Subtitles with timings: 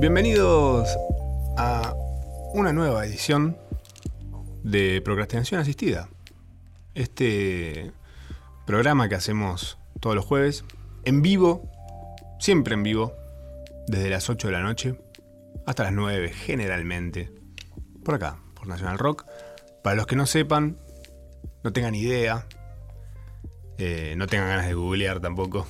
[0.00, 0.96] Bienvenidos
[1.58, 1.94] a
[2.54, 3.58] una nueva edición
[4.62, 6.08] de Procrastinación Asistida.
[6.94, 7.92] Este
[8.64, 10.64] programa que hacemos todos los jueves,
[11.04, 11.70] en vivo,
[12.38, 13.12] siempre en vivo,
[13.88, 14.98] desde las 8 de la noche
[15.66, 17.30] hasta las 9 generalmente,
[18.02, 19.26] por acá, por Nacional Rock.
[19.84, 20.78] Para los que no sepan,
[21.62, 22.46] no tengan idea,
[23.76, 25.66] eh, no tengan ganas de googlear tampoco,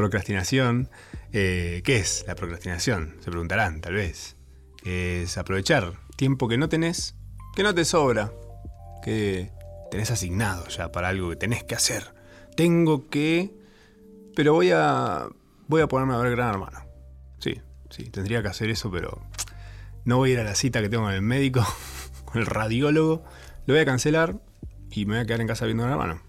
[0.00, 0.88] procrastinación.
[1.32, 3.16] Eh, ¿Qué es la procrastinación?
[3.20, 4.36] Se preguntarán, tal vez.
[4.82, 7.16] Es aprovechar tiempo que no tenés,
[7.54, 8.32] que no te sobra,
[9.04, 9.52] que
[9.90, 12.14] tenés asignado ya para algo que tenés que hacer.
[12.56, 13.54] Tengo que...
[14.34, 15.28] Pero voy a...
[15.68, 16.80] Voy a ponerme a ver Gran Hermano.
[17.38, 17.60] Sí,
[17.90, 19.22] sí, tendría que hacer eso, pero
[20.04, 21.64] no voy a ir a la cita que tengo con el médico,
[22.24, 23.22] con el radiólogo.
[23.66, 24.40] Lo voy a cancelar
[24.90, 26.22] y me voy a quedar en casa viendo Gran Hermano.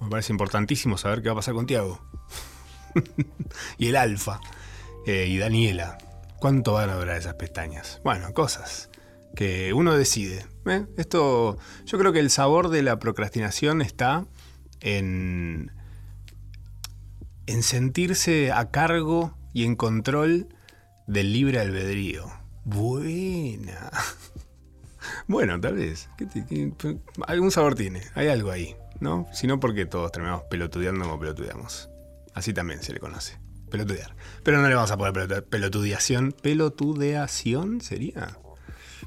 [0.00, 2.07] Me parece importantísimo saber qué va a pasar con Tiago.
[3.78, 4.40] y el Alfa.
[5.06, 5.98] Eh, y Daniela.
[6.38, 8.00] ¿Cuánto van a durar esas pestañas?
[8.04, 8.90] Bueno, cosas
[9.34, 10.46] que uno decide.
[10.66, 10.86] ¿eh?
[10.96, 14.26] Esto, yo creo que el sabor de la procrastinación está
[14.80, 15.72] en,
[17.46, 20.48] en sentirse a cargo y en control
[21.06, 22.30] del libre albedrío.
[22.64, 23.90] Buena.
[25.26, 26.08] Bueno, tal vez.
[27.26, 28.02] algún sabor tiene.
[28.14, 29.26] Hay algo ahí, ¿no?
[29.32, 31.88] Si no, porque todos terminamos pelotudeando como pelotudeamos.
[32.38, 33.38] Así también se le conoce.
[33.68, 34.14] Pelotudear.
[34.44, 36.32] Pero no le vamos a poner pelotudeación.
[36.32, 38.38] ¿Pelotudeación sería?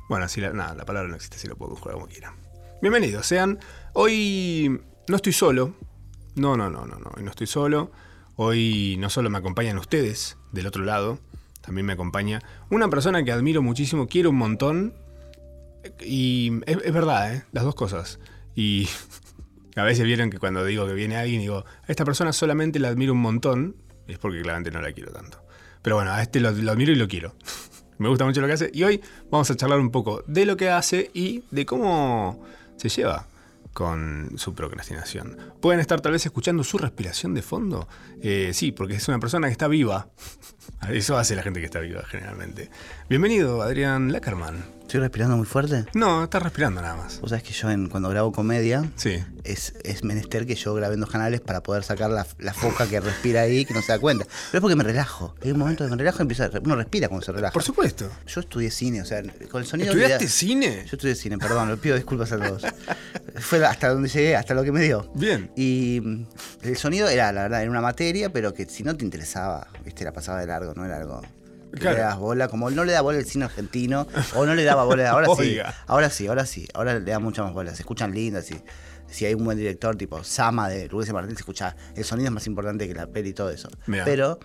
[0.10, 2.36] Bueno, así la, nada, la palabra no existe, si lo puedo buscar como quiera.
[2.82, 3.60] Bienvenidos, sean.
[3.94, 5.76] Hoy no estoy solo.
[6.36, 7.10] No, no, no, no, no.
[7.16, 7.92] Hoy no estoy solo.
[8.36, 11.20] Hoy no solo me acompañan ustedes del otro lado,
[11.62, 14.94] también me acompaña una persona que admiro muchísimo, quiero un montón.
[16.02, 17.44] Y es, verdad, ¿eh?
[17.54, 18.20] las dos cosas.
[18.56, 18.90] Y
[19.76, 22.90] a veces vieron que cuando digo que viene alguien, digo, a esta persona solamente la
[22.90, 23.76] admiro un montón,
[24.08, 25.44] es porque claramente no la quiero tanto.
[25.82, 27.36] Pero bueno, a este lo, admiro y lo quiero.
[27.98, 28.72] Me gusta mucho lo que hace.
[28.74, 32.44] Y hoy vamos a charlar un poco de lo que hace y de cómo
[32.78, 33.28] se lleva
[33.74, 35.38] con su procrastinación.
[35.62, 37.88] ¿Pueden estar tal vez escuchando su respiración de fondo?
[38.22, 40.10] Eh, sí, porque es una persona que está viva.
[40.90, 42.70] Eso hace la gente que está viva generalmente.
[43.12, 44.64] Bienvenido, Adrián Lackerman.
[44.84, 45.84] ¿Estoy respirando muy fuerte?
[45.94, 47.20] No, estás respirando nada más.
[47.20, 48.90] Vos sabés que yo cuando grabo comedia
[49.44, 53.02] es, es menester que yo grabe en dos canales para poder sacar la, foca que
[53.02, 54.24] respira ahí que no se da cuenta.
[54.24, 55.36] Pero es porque me relajo.
[55.44, 56.26] Hay un momento de me relajo y
[56.64, 57.52] uno respira cuando se relaja.
[57.52, 58.10] Por supuesto.
[58.28, 59.90] Yo estudié cine, o sea, con el sonido...
[59.92, 60.86] ¿Estudiaste cine?
[60.86, 62.64] Yo estudié cine, perdón, le pido disculpas a todos.
[63.42, 65.12] Fue hasta donde llegué, hasta lo que me dio.
[65.16, 65.52] Bien.
[65.58, 66.28] Y mm,
[66.62, 70.06] el sonido era, la verdad, era una materia, pero que si no te interesaba, viste,
[70.06, 71.22] la pasaba de largo, no era algo
[71.72, 74.84] le das bola, como no le da bola el cine argentino, o no le daba
[74.84, 78.14] bola, ahora sí, ahora sí, ahora sí, ahora le da mucha más bola, se escuchan
[78.14, 78.62] lindas, y
[79.08, 82.34] si hay un buen director tipo Sama de Rubén Martín, se escucha, el sonido es
[82.34, 83.70] más importante que la peli y todo eso.
[83.86, 84.40] Pero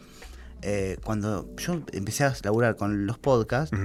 [0.63, 3.77] eh, cuando yo empecé a laburar con los podcasts,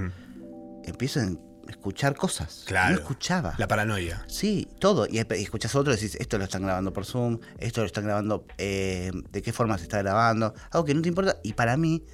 [0.84, 1.28] empiezo a
[1.68, 2.64] escuchar cosas.
[2.66, 2.94] Claro.
[2.94, 3.54] No escuchaba.
[3.58, 4.24] La paranoia.
[4.26, 5.06] Sí, todo.
[5.08, 8.46] Y, escuchas otro y decís, esto lo están grabando por Zoom, esto lo están grabando,
[8.58, 11.38] eh, de qué forma se está grabando, algo que no te importa.
[11.42, 12.04] Y para mí,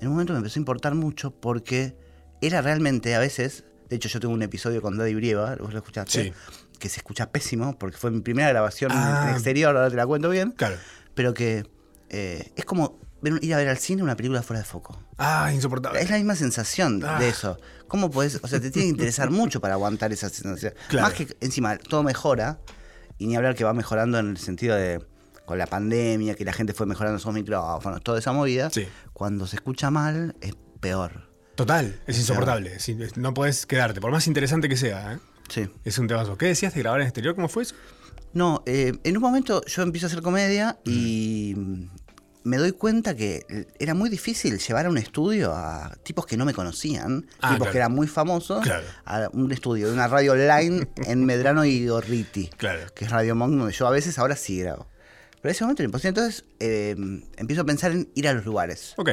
[0.00, 1.96] en un momento me empezó a importar mucho porque
[2.40, 5.78] era realmente a veces, de hecho yo tengo un episodio con Daddy Brieva, vos lo
[5.78, 6.32] escuchaste,
[6.78, 9.30] que se escucha pésimo porque fue mi primera grabación en ah.
[9.32, 10.76] exterior, ahora te la cuento bien, claro.
[11.14, 11.66] pero que
[12.08, 14.98] eh, es como ir a ver al cine una película fuera de foco.
[15.18, 16.00] Ah, insoportable.
[16.00, 17.22] Es la misma sensación de ah.
[17.22, 17.58] eso.
[17.86, 18.40] ¿Cómo puedes?
[18.42, 20.72] O sea, te tiene que interesar mucho para aguantar esa sensación.
[20.94, 22.60] Más que encima todo mejora,
[23.18, 25.04] y ni hablar que va mejorando en el sentido de
[25.50, 28.70] con la pandemia, que la gente fue mejorando sus micrófonos, toda esa movida,
[29.12, 31.28] cuando se escucha mal es peor.
[31.56, 32.78] Total, es, insoportable.
[33.16, 35.14] no puedes quedarte, por más interesante que sea.
[35.14, 35.18] ¿eh?
[35.48, 35.68] Sí.
[35.84, 36.38] Es un temazo.
[36.38, 37.34] ¿Qué decías de grabar en exterior?
[37.34, 37.74] ¿Cómo fue eso?
[38.32, 41.56] No, eh, en un momento yo empiezo a hacer comedia y
[42.44, 46.44] me doy cuenta que era muy difícil llevar a un estudio a tipos que no
[46.44, 48.64] me conocían, ah, tipos que eran muy famosos,
[49.04, 52.48] a un estudio de una radio online en Medrano y Gorriti,
[52.94, 54.86] que es Radio Monk, donde yo a veces ahora sí grabo.
[55.40, 56.08] Pero ese momento era imposible.
[56.10, 56.96] Entonces eh,
[57.36, 58.94] empiezo a pensar en ir a los lugares.
[58.96, 59.10] Ok.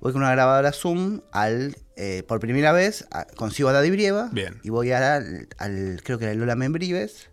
[0.00, 1.76] Voy con una grabadora Zoom al.
[1.96, 3.06] Eh, por primera vez
[3.36, 4.28] consigo a Daddy Brieva.
[4.32, 4.60] Bien.
[4.62, 7.30] Y voy al, al creo que era Lola Membrives,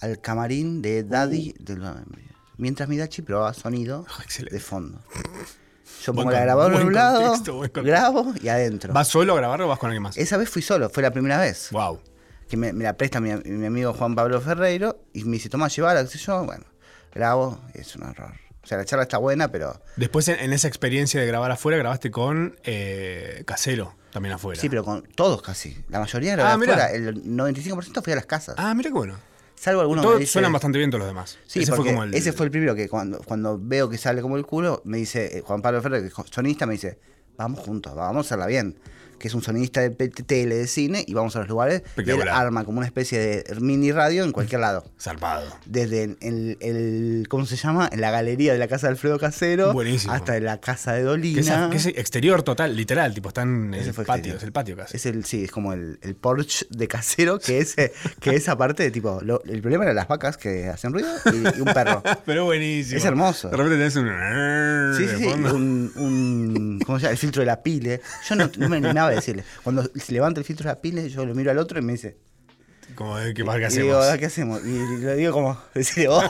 [0.00, 1.64] al camarín de Daddy uh.
[1.64, 2.34] de Lola Membrives.
[2.56, 5.00] Mientras mi Dachi probaba sonido oh, de fondo.
[6.04, 7.34] Yo pongo la grabadora en un lado,
[7.74, 8.92] grabo y adentro.
[8.92, 10.16] ¿Vas solo a grabar o vas con alguien más?
[10.16, 11.68] Esa vez fui solo, fue la primera vez.
[11.72, 12.00] Wow.
[12.48, 16.02] Que me, la presta mi, mi, amigo Juan Pablo Ferreiro y me dice, toma, llevarla,
[16.04, 16.44] qué sé yo.
[16.44, 16.64] Bueno,
[17.14, 18.32] grabo es un error.
[18.62, 19.78] O sea, la charla está buena, pero.
[19.96, 24.60] Después, en, esa experiencia de grabar afuera, grabaste con eh, Casero, también afuera.
[24.60, 25.76] Sí, pero con todos casi.
[25.88, 26.90] La mayoría grabé ah, afuera.
[26.90, 28.54] El 95% fui a las casas.
[28.58, 29.16] Ah, mira qué bueno.
[29.54, 31.38] Salvo algunos Todos suenan bastante bien todos los demás.
[31.46, 32.14] Sí, ese fue, como el...
[32.14, 35.38] ese fue el primero que cuando, cuando veo que sale como el culo, me dice,
[35.38, 36.98] eh, Juan Pablo Ferrer, que es sonista, me dice,
[37.36, 38.76] vamos juntos, vamos a hacerla bien
[39.24, 41.82] que es un sonidista de tele, de cine, y vamos a los lugares.
[41.96, 44.84] Y él arma como una especie de mini radio en cualquier lado.
[45.00, 45.50] Zarpado.
[45.64, 47.88] Desde el, ¿cómo se llama?
[47.90, 49.72] En la galería de la casa de Alfredo Casero.
[49.72, 50.12] Buenísimo.
[50.12, 51.70] Hasta en la casa de Dolina.
[51.70, 54.94] Que es, exterior total, literal, tipo, están en el patio, es el patio casi.
[54.94, 57.76] Es el, sí, es como el, el Porsche de Casero, que es,
[58.20, 61.72] que esa parte de tipo, el problema era las vacas que hacen ruido y, un
[61.72, 62.02] perro.
[62.26, 62.98] Pero buenísimo.
[62.98, 63.48] Es hermoso.
[63.48, 64.94] De repente tenés un...
[64.98, 67.12] Sí, sí, sí, un, un, ¿cómo se llama?
[67.12, 68.02] El filtro de la pile.
[68.28, 69.44] Yo no, no me animaba decirle.
[69.62, 71.92] Cuando se levanta el filtro de la pila, yo lo miro al otro y me
[71.92, 72.16] dice.
[72.94, 73.74] Como, ¿qué, ¿qué hacemos?
[73.74, 74.64] digo, ¿qué hacemos?
[74.64, 76.24] Y le digo como, decirle vos.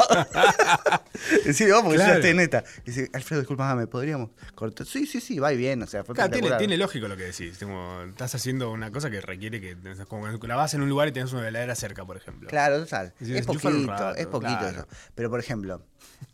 [1.45, 2.65] decirle vos, porque yo estoy neta.
[2.85, 4.87] Y dice, Alfredo, disculpa, ¿me podríamos cortar?
[4.87, 5.83] Sí, sí, sí, va y bien.
[5.83, 7.59] O sea, fue claro, tiene, tiene, lógico lo que decís.
[7.59, 9.77] Como, estás haciendo una cosa que requiere que,
[10.09, 12.49] como la vas en un lugar y tenés una veladera cerca, por ejemplo.
[12.49, 13.13] Claro, total.
[13.21, 14.87] es poquito, es poquito eso.
[15.15, 15.85] Pero, por ejemplo,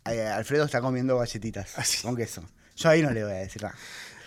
[0.05, 2.43] eh, Alfredo está comiendo galletitas ah, con queso.
[2.75, 3.75] Yo ahí no le voy a decir nada.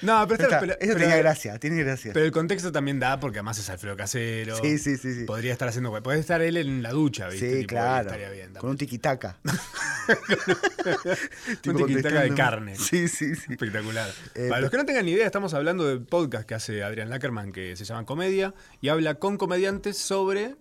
[0.04, 0.44] No, pero,
[0.78, 2.12] eso tiene gracia, tiene gracia.
[2.12, 4.56] Pero el contexto también da porque además es Alfredo Casero.
[4.56, 5.14] Sí, sí, sí.
[5.14, 5.24] sí.
[5.24, 5.90] Podría estar haciendo.
[6.02, 7.60] Puede estar él en la ducha, ¿viste?
[7.60, 8.10] Sí, claro.
[8.58, 9.38] con un tiquitaca.
[11.66, 12.76] un tiquitaca de carne.
[12.76, 13.52] Sí, sí, sí.
[13.52, 14.08] Espectacular.
[14.34, 17.08] Eh, Para los que no tengan ni idea, estamos hablando de podcast que hace Adrián
[17.08, 20.56] Lackerman que se llama Comedia y habla con comediantes sobre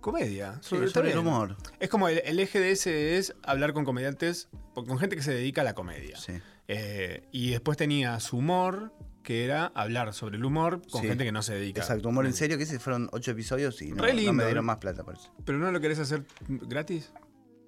[0.00, 1.56] comedia, sobre, el humor.
[1.80, 5.32] Es como el, el, eje de ese es hablar con comediantes, con gente que se
[5.32, 6.18] dedica a la comedia.
[6.18, 6.32] Sí.
[6.68, 8.92] Eh, y después tenía su humor,
[9.22, 11.80] que era hablar sobre el humor con gente que no se dedica.
[11.80, 15.04] Exacto, humor en serio, que ese fueron ocho episodios y no, me dieron más plata
[15.04, 15.32] por eso.
[15.44, 17.12] ¿Pero no lo querés hacer gratis?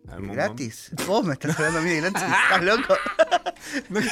[0.05, 0.91] ¿Gratis?
[1.07, 2.95] Vos me estás hablando a mí de gratis, ¿estás loco?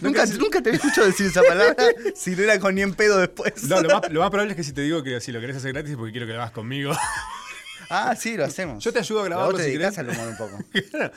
[0.00, 1.76] nunca, nunca te he escuchado decir esa palabra
[2.16, 3.64] si no era con ni en pedo después.
[3.64, 5.56] No, lo más, lo más probable es que si te digo que si lo querés
[5.56, 6.92] hacer gratis es porque quiero que lo hagas conmigo.
[7.90, 8.82] Ah, sí, lo hacemos.
[8.82, 9.52] Yo te ayudo a grabarlo.
[9.52, 10.58] Vos te dedicás al humor un poco.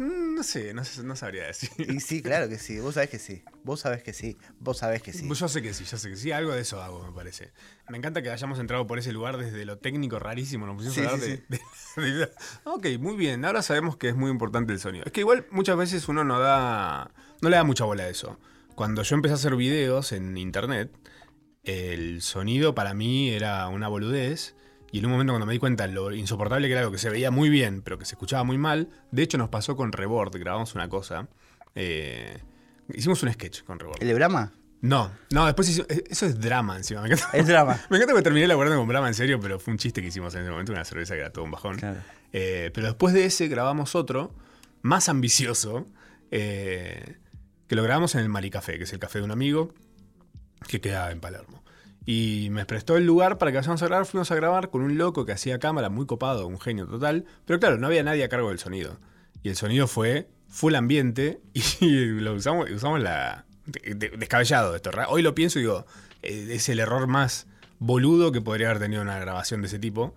[0.00, 1.68] Mm, no sé, no, sabría decir.
[1.76, 2.78] Y sí, claro que sí.
[2.80, 3.44] Vos sabés que sí.
[3.64, 4.38] Vos sabés que sí.
[4.58, 5.28] Vos sabés que sí.
[5.28, 6.32] Yo sé que sí, yo sé que sí.
[6.32, 7.52] Algo de eso hago, me parece.
[7.90, 10.64] Me encanta que hayamos entrado por ese lugar desde lo técnico rarísimo.
[10.64, 12.30] Nos pusimos a hablar de,
[12.64, 13.44] Ok, muy bien.
[13.44, 15.04] Ahora sabemos que es muy importante el sonido.
[15.04, 17.10] Es que igual muchas veces uno no da.
[17.42, 18.38] No le da mucha bola a eso.
[18.74, 20.90] Cuando yo empecé a hacer videos en internet,
[21.62, 24.54] el sonido para mí era una boludez
[24.92, 27.10] y en un momento cuando me di cuenta lo insoportable que era algo que se
[27.10, 30.36] veía muy bien, pero que se escuchaba muy mal, de hecho nos pasó con Rebord,
[30.36, 31.28] grabamos una cosa.
[31.74, 32.38] Eh,
[32.92, 33.98] hicimos un sketch con Rebord.
[34.00, 34.52] ¿El de Brahma?
[34.80, 37.02] No, no, después eh, eso es drama encima.
[37.02, 37.80] Me es drama.
[37.90, 40.34] Me encanta que terminé laburando con Brahma en serio, pero fue un chiste que hicimos
[40.34, 41.78] en ese momento, una cerveza que era todo un bajón.
[42.32, 44.34] Eh, pero después de ese grabamos otro,
[44.82, 45.86] más ambicioso,
[46.30, 47.16] que
[47.68, 49.72] lo grabamos en el Maricafé, que es el café de un amigo
[50.66, 51.59] que queda en Palermo.
[52.06, 54.06] Y me prestó el lugar para que vayamos a grabar.
[54.06, 57.24] Fuimos a grabar con un loco que hacía cámara, muy copado, un genio total.
[57.44, 58.98] Pero claro, no había nadie a cargo del sonido.
[59.42, 61.40] Y el sonido fue full ambiente
[61.80, 63.44] y lo usamos, usamos la.
[63.64, 64.90] descabellado esto.
[65.08, 65.86] Hoy lo pienso y digo,
[66.22, 67.46] eh, es el error más
[67.78, 70.14] boludo que podría haber tenido una grabación de ese tipo.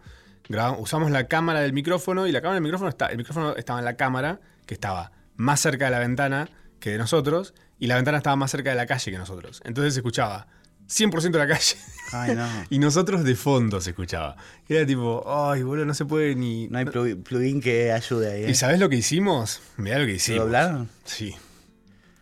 [0.77, 3.85] usamos la cámara del micrófono y la cámara del micrófono está, el micrófono estaba en
[3.85, 6.49] la cámara, que estaba más cerca de la ventana
[6.79, 9.61] que de nosotros, y la ventana estaba más cerca de la calle que nosotros.
[9.63, 10.47] Entonces se escuchaba
[10.87, 11.75] 100% de la calle.
[12.11, 12.47] Ay, no.
[12.69, 14.35] y nosotros de fondo se escuchaba.
[14.67, 16.67] Era tipo, ay, boludo, no se puede ni.
[16.67, 18.43] No hay plugin que ayude ahí.
[18.45, 18.51] ¿eh?
[18.51, 19.61] ¿Y sabes lo que hicimos?
[19.77, 20.39] Mirá lo que hicimos.
[20.39, 20.89] ¿Lo doblaron?
[21.05, 21.35] Sí.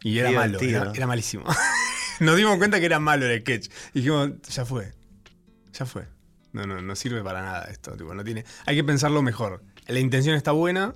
[0.04, 1.46] Y era malo, era, malísimo.
[2.20, 3.70] Nos dimos cuenta que era malo el sketch.
[3.94, 4.94] Y dijimos, ya fue.
[5.74, 6.08] Ya fue.
[6.54, 7.96] No, no, no sirve para nada esto.
[7.96, 9.64] Tipo, no tiene, hay que pensarlo mejor.
[9.88, 10.94] La intención está buena,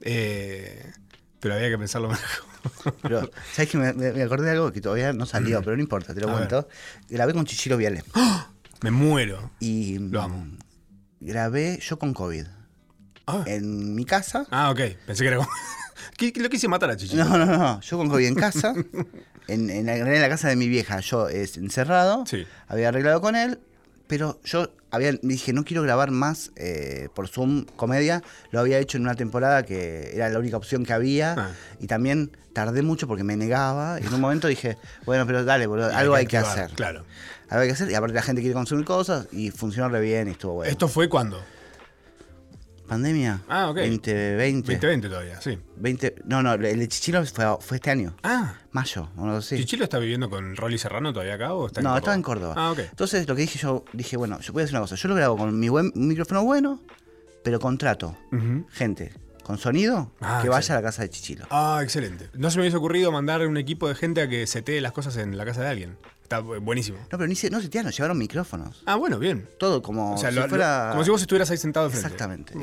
[0.00, 0.92] eh,
[1.40, 2.55] pero había que pensarlo mejor.
[3.02, 5.64] Pero, ¿sabes que me, acordé de algo que todavía no salió, mm.
[5.64, 6.68] pero no importa, te lo cuento.
[7.08, 8.04] Grabé con Chichiro Viale.
[8.14, 8.48] ¡Ah!
[8.82, 9.50] Me muero.
[9.60, 10.46] Y lo amo.
[11.20, 12.46] Grabé yo con COVID.
[13.26, 13.42] Ah.
[13.46, 14.46] En mi casa.
[14.50, 14.80] Ah, ok.
[15.06, 15.38] Pensé que era.
[16.16, 17.24] ¿Qué, lo quise matar a Chichiro?
[17.24, 17.80] No, no, no.
[17.80, 18.74] Yo con COVID en casa.
[19.48, 22.24] en, en, la, casa de mi vieja, yo es encerrado.
[22.26, 22.46] Sí.
[22.68, 23.58] Había arreglado con él
[24.06, 28.22] pero yo había, dije, no quiero grabar más eh, por Zoom comedia.
[28.50, 31.34] Lo había hecho en una temporada que era la única opción que había.
[31.36, 31.50] Ah.
[31.80, 34.00] Y también tardé mucho porque me negaba.
[34.00, 36.70] Y en un momento dije, bueno, pero dale, algo hay que, hacer.
[36.72, 37.04] Claro.
[37.48, 37.90] Algo hay que hacer.
[37.90, 40.70] Y aparte la gente quiere consumir cosas y funcionó re bien y estuvo bueno.
[40.70, 41.42] ¿Esto fue cuándo?
[42.86, 43.42] Pandemia.
[43.48, 43.76] Ah, ok.
[43.76, 44.72] 2020.
[44.72, 45.58] 2020 todavía, sí.
[45.76, 48.16] 20, no, no, el de Chichilo fue, fue este año.
[48.22, 48.54] Ah.
[48.72, 49.56] Mayo, o no sé.
[49.56, 52.54] ¿Chichilo está viviendo con Rolly Serrano todavía acá o está en No, estaba en Córdoba.
[52.56, 52.78] Ah, ok.
[52.78, 54.96] Entonces lo que dije yo, dije, bueno, yo voy a hacer una cosa.
[54.96, 56.80] Yo lo grabo con mi buen micrófono bueno,
[57.42, 58.16] pero contrato
[58.70, 59.12] gente
[59.46, 61.46] con sonido ah, que vaya a la casa de Chichilo.
[61.50, 62.28] Ah, excelente.
[62.34, 65.16] No se me hubiese ocurrido mandar un equipo de gente a que setee las cosas
[65.18, 65.96] en la casa de alguien.
[66.20, 66.98] Está buenísimo.
[66.98, 68.82] No, pero ni se, no llevaron micrófonos.
[68.86, 69.48] Ah, bueno, bien.
[69.60, 70.88] Todo como si fuera.
[70.90, 72.08] como si vos estuvieras ahí sentado frente.
[72.08, 72.54] Exactamente.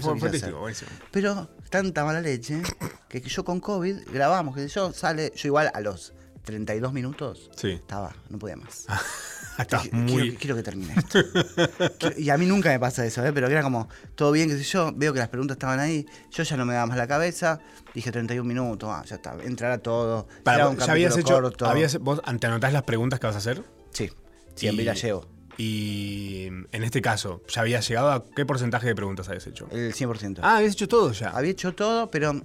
[1.11, 2.61] Pero tanta mala leche
[3.07, 6.11] que, yo con COVID grabamos, que yo sale, yo igual a los
[6.43, 7.69] 32 minutos, Sí.
[7.69, 8.87] estaba, no podía más.
[9.57, 10.21] Estás Quiero- muy.
[10.21, 11.19] quiero, quiero que termine esto.
[11.99, 13.31] Quiero- y a mí nunca me pasa eso, ¿eh?
[13.33, 16.05] pero que era como, todo bien, qué sé yo, veo que las preguntas estaban ahí,
[16.31, 17.59] yo ya no me daba más la cabeza,
[17.93, 20.27] dije 31 minutos, ah, ya está, entrará todo.
[20.43, 21.33] Para, un ¿Ya habías hecho.
[21.41, 21.65] corto.
[21.67, 23.63] habías- ¿Vos te anotás las preguntas que vas a hacer?
[23.91, 24.09] Sí,
[24.55, 28.95] siempre Y- la llevo, Y en este caso, ¿ya habías llegado a qué porcentaje de
[28.95, 29.67] preguntas habías hecho?
[29.71, 30.39] el 100%.
[30.41, 31.29] Ah, habías hecho todo ya.
[31.29, 32.41] Había hecho todo, pero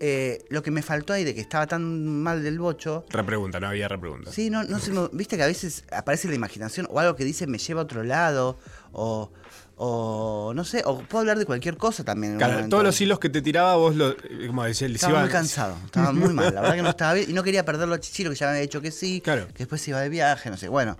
[0.00, 3.68] eh, lo que me faltó ahí de que estaba tan mal del bocho, Repregunta, no
[3.68, 4.32] había repregunta.
[4.32, 7.24] Sí, no, no se me- Viste que a veces aparece la imaginación o algo que
[7.24, 8.58] dice me lleva a otro lado
[8.92, 9.30] o,
[9.76, 12.38] o no sé, o puedo hablar de cualquier cosa también.
[12.38, 14.14] Claro, todos los hilos que te tiraba, vos lo.
[14.46, 17.30] Como decía, Estaba iba- muy cansado, estaba muy mal, la verdad que no estaba bien
[17.30, 19.48] y no quería perderlo a Chichiro que ya me había dicho que sí, Claro.
[19.48, 20.96] que después se iba de viaje, no sé, bueno,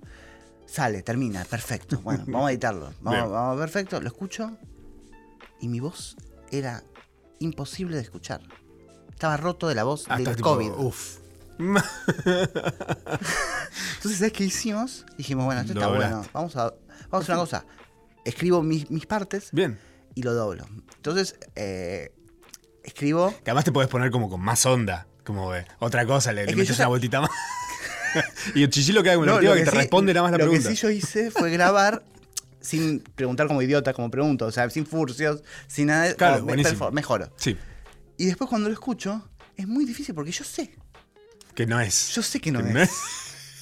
[0.67, 4.57] sale, termina, perfecto, bueno, vamos a editarlo, vamos, perfecto, lo escucho
[5.61, 6.17] y mi voz
[6.51, 6.83] era
[7.39, 8.41] imposible de escuchar.
[9.21, 10.71] Estaba roto de la voz Hasta del tipo, COVID.
[10.79, 11.19] Uf.
[11.59, 11.91] Entonces,
[14.17, 15.05] ¿sabes qué hicimos?
[15.19, 16.25] Dijimos, bueno, esto está bueno.
[16.33, 16.73] Vamos a,
[17.11, 17.67] vamos a hacer una cosa.
[18.25, 19.79] Escribo mis, mis partes Bien.
[20.15, 20.67] y lo doblo.
[20.97, 22.15] Entonces, eh,
[22.83, 23.29] escribo.
[23.45, 25.07] Que además te podés poner como con más onda.
[25.23, 27.31] Como eh, otra cosa, le, le que metes una vueltita más.
[28.55, 30.33] y el chichilo queda como No, el tío lo que, te sí- responde nada más
[30.33, 30.71] la lo pregunta.
[30.71, 32.03] que sí yo hice fue grabar
[32.63, 34.47] sin preguntar como idiota, como pregunto.
[34.47, 36.15] O sea, sin furcios, sin nada.
[36.15, 36.57] Claro, me-
[36.93, 37.29] mejoro.
[37.37, 37.59] Sí,
[38.21, 40.75] Y después cuando lo escucho, es muy difícil porque yo sé.
[41.55, 42.11] que no es.
[42.15, 42.75] Yo sé que no Que es.
[42.75, 42.91] no es.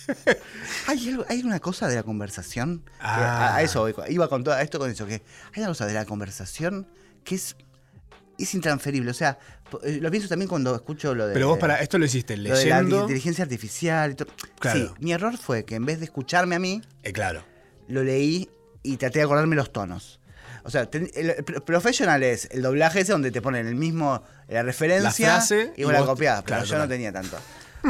[0.87, 2.83] Hay, algo- hay una cosa de la conversación.
[3.01, 3.51] Ah.
[3.53, 5.07] a, a eso iba con todo a esto con eso.
[5.07, 5.15] Que
[5.55, 6.89] hay una cosa de la conversación
[7.25, 7.57] que es,
[8.39, 9.11] es intransferible.
[9.11, 9.39] O sea,
[9.85, 11.35] eh, lo pienso también cuando escucho lo de.
[11.35, 13.03] Pero vos para esto lo hiciste lo de la leyendo.
[13.03, 14.13] inteligencia artificial.
[14.13, 14.29] y todo.
[14.59, 14.81] Claro.
[14.89, 17.45] Sí, mi error fue que en vez de escucharme a mí, Eh, claro.
[17.87, 18.49] lo leí
[18.83, 20.18] y traté de acordarme los tonos.
[20.69, 23.75] O sea, ten- el, el pro- professional es el doblaje ese donde te ponen el
[23.75, 27.39] mismo, la referencia La frase y vos la copiás, pero claro, yo no tenía tanto.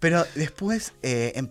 [0.00, 1.48] pero después, eh, em-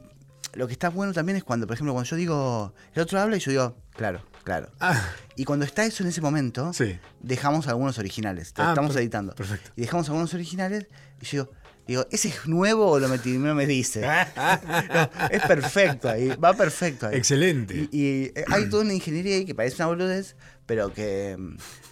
[0.53, 3.37] lo que está bueno también es cuando, por ejemplo, cuando yo digo, el otro habla
[3.37, 4.69] y yo digo, claro, claro.
[4.79, 4.99] Ah,
[5.35, 6.99] Y cuando está eso en ese momento, Sí.
[7.21, 8.53] dejamos algunos originales.
[8.57, 9.33] Ah, estamos editando.
[9.35, 9.71] perfecto.
[9.75, 10.87] Y dejamos algunos originales
[11.21, 11.51] y yo digo,
[11.87, 13.37] digo, ¿ese es nuevo o lo metí?
[13.37, 14.01] No me dice.
[14.35, 17.15] No, es perfecto ahí, va perfecto ahí.
[17.17, 17.89] Excelente.
[17.91, 20.35] Y, y, eh, hay toda una ingeniería ahí que parece una boludez,
[20.65, 21.37] pero que,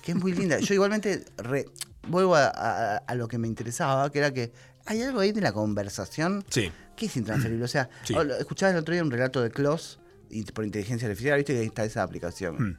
[0.03, 0.59] que es muy linda.
[0.59, 1.65] Yo igualmente re-
[2.07, 4.51] vuelvo a, a- a lo que me interesaba, que era que
[4.85, 6.71] hay algo ahí de la conversación Sí.
[6.95, 7.63] que es intransferible.
[7.65, 8.13] O sea, Sí.
[8.15, 11.53] o lo- escuchaba el otro día un relato de Klaus y por inteligencia artificial, viste
[11.53, 12.55] que ahí está esa aplicación.
[12.71, 12.77] Mm.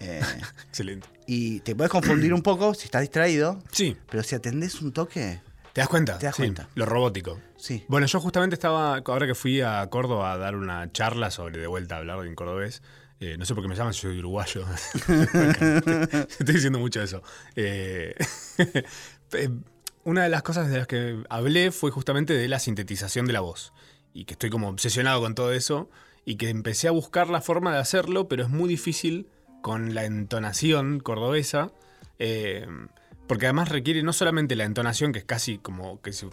[0.00, 0.20] Eh,
[0.68, 1.08] Excelente.
[1.26, 3.96] y te puedes confundir un poco si estás distraído, Sí.
[4.10, 5.40] pero si atendés un toque,
[5.72, 6.18] ¿Te das cuenta?
[6.18, 6.68] Te das Sí, cuenta.
[6.74, 7.38] Lo robótico.
[7.56, 7.84] sí.
[7.88, 11.66] Bueno, yo justamente estaba, ahora que fui a Córdoba a dar una charla sobre de
[11.66, 12.82] vuelta a hablar en cordobés,
[13.20, 14.64] eh, no sé por qué me llaman, yo soy uruguayo.
[16.28, 17.22] Estoy diciendo mucho eso.
[17.56, 18.14] Eh,
[19.32, 19.48] eh,
[20.04, 23.40] una de las cosas de las que hablé fue justamente de la sintetización de la
[23.40, 23.72] voz.
[24.14, 25.90] Y que estoy como obsesionado con todo eso.
[26.24, 29.28] Y que empecé a buscar la forma de hacerlo, pero es muy difícil
[29.62, 31.72] con la entonación cordobesa.
[32.18, 32.66] eh,
[33.28, 36.26] porque además requiere no solamente la entonación, que es casi como que si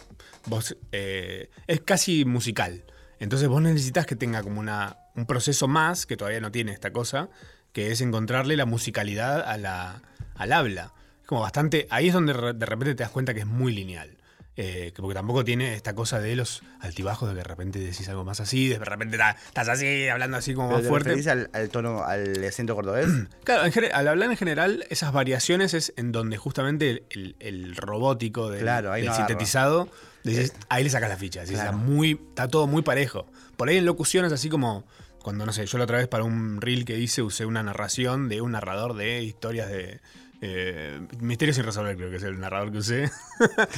[0.46, 2.84] vos eh, es casi musical.
[3.20, 6.92] Entonces vos necesitas que tenga como una, un proceso más, que todavía no tiene esta
[6.92, 7.28] cosa,
[7.72, 10.02] que es encontrarle la musicalidad a la,
[10.34, 10.94] al habla.
[11.20, 11.86] Es como bastante.
[11.90, 14.15] Ahí es donde de repente te das cuenta que es muy lineal.
[14.58, 18.08] Eh, que porque tampoco tiene esta cosa de los altibajos de que de repente decís
[18.08, 21.10] algo más así, de repente estás así, hablando así como Pero más te fuerte.
[21.30, 23.06] al, al tono, al acento cordobés.
[23.44, 27.76] Claro, en al hablar en general, esas variaciones es en donde justamente el, el- el
[27.76, 29.28] robótico del, Claro, ahí del no agarra.
[29.28, 29.88] sintetizado,
[30.24, 31.40] decís, ahí le sacas la ficha.
[31.40, 31.72] decís, Claro.
[31.72, 33.26] está, muy, está todo muy parejo.
[33.58, 34.86] Por ahí en locuciones así como,
[35.22, 38.28] cuando no sé, yo la otra vez para un reel que hice usé una narración
[38.30, 40.00] de un narrador de historias de
[40.48, 43.10] eh, Misterios sin resolver, creo que es el narrador que usé.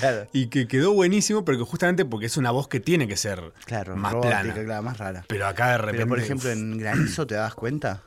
[0.01, 0.27] Claro.
[0.33, 3.53] y que quedó buenísimo, pero que justamente porque es una voz que tiene que ser
[3.65, 4.65] Claro, más robótica, plana.
[4.65, 5.25] claro, más rara.
[5.29, 5.97] Pero acá de repente.
[5.99, 8.03] Pero por ejemplo, en Granizo, ¿te das cuenta?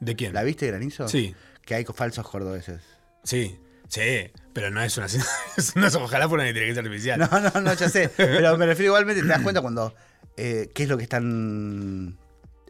[0.00, 0.34] ¿De quién?
[0.34, 1.08] ¿La viste Granizo?
[1.08, 1.34] Sí.
[1.64, 2.82] Que hay falsos cordobeses.
[3.22, 3.58] Sí,
[3.88, 5.06] sí, pero no es una.
[5.76, 7.18] no es, ojalá fuera una inteligencia artificial.
[7.20, 8.08] No, no, no, ya sé.
[8.16, 9.94] Pero me refiero igualmente, te das cuenta cuando.
[10.36, 12.18] eh, ¿Qué es lo que están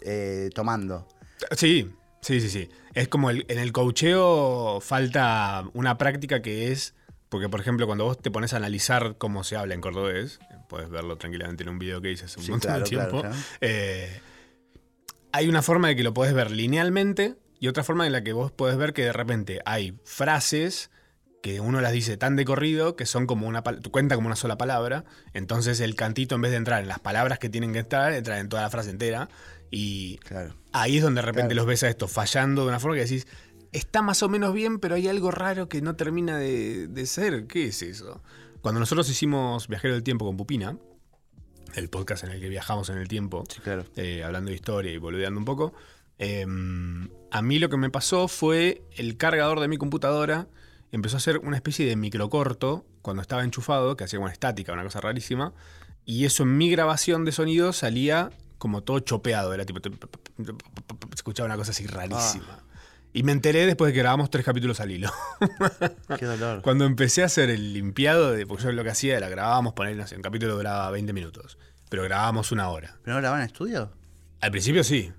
[0.03, 1.09] eh, tomando?
[1.57, 2.71] Sí, sí, sí, sí.
[2.95, 6.95] Es como el- en el coacheo falta una práctica que es.
[7.29, 10.89] Porque, por ejemplo, cuando vos te pones a analizar cómo se habla en cordobés, puedes
[10.89, 13.21] verlo tranquilamente en un video que hice hace un Sí, montón claro, de tiempo.
[13.21, 13.37] claro, claro.
[13.61, 14.21] eh,
[15.33, 18.33] hay una forma de que lo podés ver linealmente y otra forma en la que
[18.33, 20.91] vos podés ver que de repente hay frases
[21.43, 24.57] que uno las dice tan de corrido que son como una cuenta como una sola
[24.57, 25.05] palabra.
[25.33, 28.39] Entonces el cantito, en vez de entrar en las palabras que tienen que entrar, entra
[28.39, 29.29] en toda la frase entera.
[29.75, 30.55] Y Claro.
[30.73, 31.57] Ahí es donde de repente Claro.
[31.63, 33.27] los ves a estos fallando de una forma que decís,
[33.73, 37.47] está más o menos bien, pero hay algo raro que no termina de, de ser.
[37.47, 38.23] ¿Qué es eso?
[38.61, 40.79] Cuando nosotros hicimos Viajero del Tiempo con Pupina,
[41.75, 43.85] el podcast en el que viajamos en el tiempo, claro.
[43.97, 45.75] Eh, hablando de historia y boludeando un poco.
[46.19, 50.47] Em, a mí lo que me pasó fue el cargador de mi computadora
[50.93, 54.85] empezó a hacer una especie de microcorto cuando estaba enchufado, que hacía una estática, una
[54.85, 55.53] cosa rarísima.
[56.05, 58.31] Y eso en mi grabación de sonido salía
[58.65, 59.53] como todo chopeado.
[59.53, 59.79] Era tipo.
[59.83, 60.55] Se
[61.15, 62.47] escuchaba una cosa así rarísima.
[62.49, 62.63] Ah.
[63.13, 65.13] Y me enteré después de que grabamos tres capítulos al hilo.
[66.19, 66.63] Qué dolor.
[66.63, 69.97] Cuando empecé a hacer el limpiado, de, porque yo lo que hacía era grabábamos, poner,
[69.97, 71.59] no sé, un capítulo duraba 20 minutos.
[71.91, 72.97] Pero grabábamos una hora.
[73.03, 73.93] ¿Pero no grababan en estudio?
[74.41, 75.13] Al principio sí.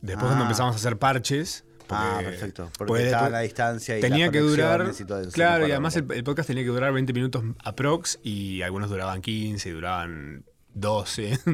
[0.00, 0.46] Después cuando ah.
[0.46, 2.70] empezamos a hacer parches, ah, perfecto.
[2.78, 4.90] Porque estaba a la distancia y tenía que durar.
[5.34, 9.68] claro, y además el, podcast tenía que durar 20 minutos aprox y algunos duraban 15
[9.68, 10.46] y duraban
[10.80, 11.38] 12.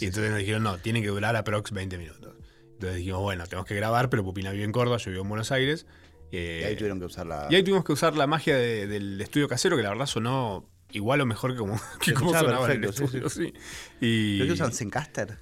[0.00, 2.34] y entonces nos dijeron, no, tiene que durar aprox 20 minutos.
[2.74, 5.52] Entonces dijimos, bueno, tenemos que grabar, pero Pupina vive en Córdoba, yo vivo en Buenos
[5.52, 5.86] Aires.
[6.32, 7.46] Eh, y ahí tuvieron que usar la.
[7.50, 11.20] Y ahí tuvimos que usar la magia del estudio casero, que la verdad sonó igual
[11.20, 13.28] o mejor que como, que como sonaba en el estudio.
[13.28, 13.52] Sí,
[14.00, 15.38] Y, ¿Pero que usan Zencaster?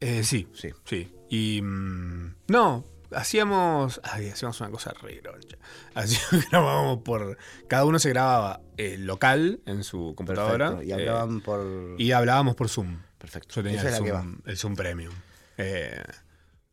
[0.00, 1.08] Eh, sí, sí, sí.
[1.28, 1.60] Y.
[1.62, 4.00] Mm, no, hacíamos.
[4.04, 5.56] Ay, hacíamos una cosa re groncha.
[6.50, 7.36] Grabábamos por.
[7.68, 10.82] Cada uno se grababa eh, local en su computadora.
[10.82, 11.96] Y hablaban por.
[11.98, 12.98] Y hablábamos por Zoom.
[13.18, 13.56] Perfecto.
[13.56, 15.12] Yo tenía el Zoom, el Zoom, Premium.
[15.58, 16.02] Eh,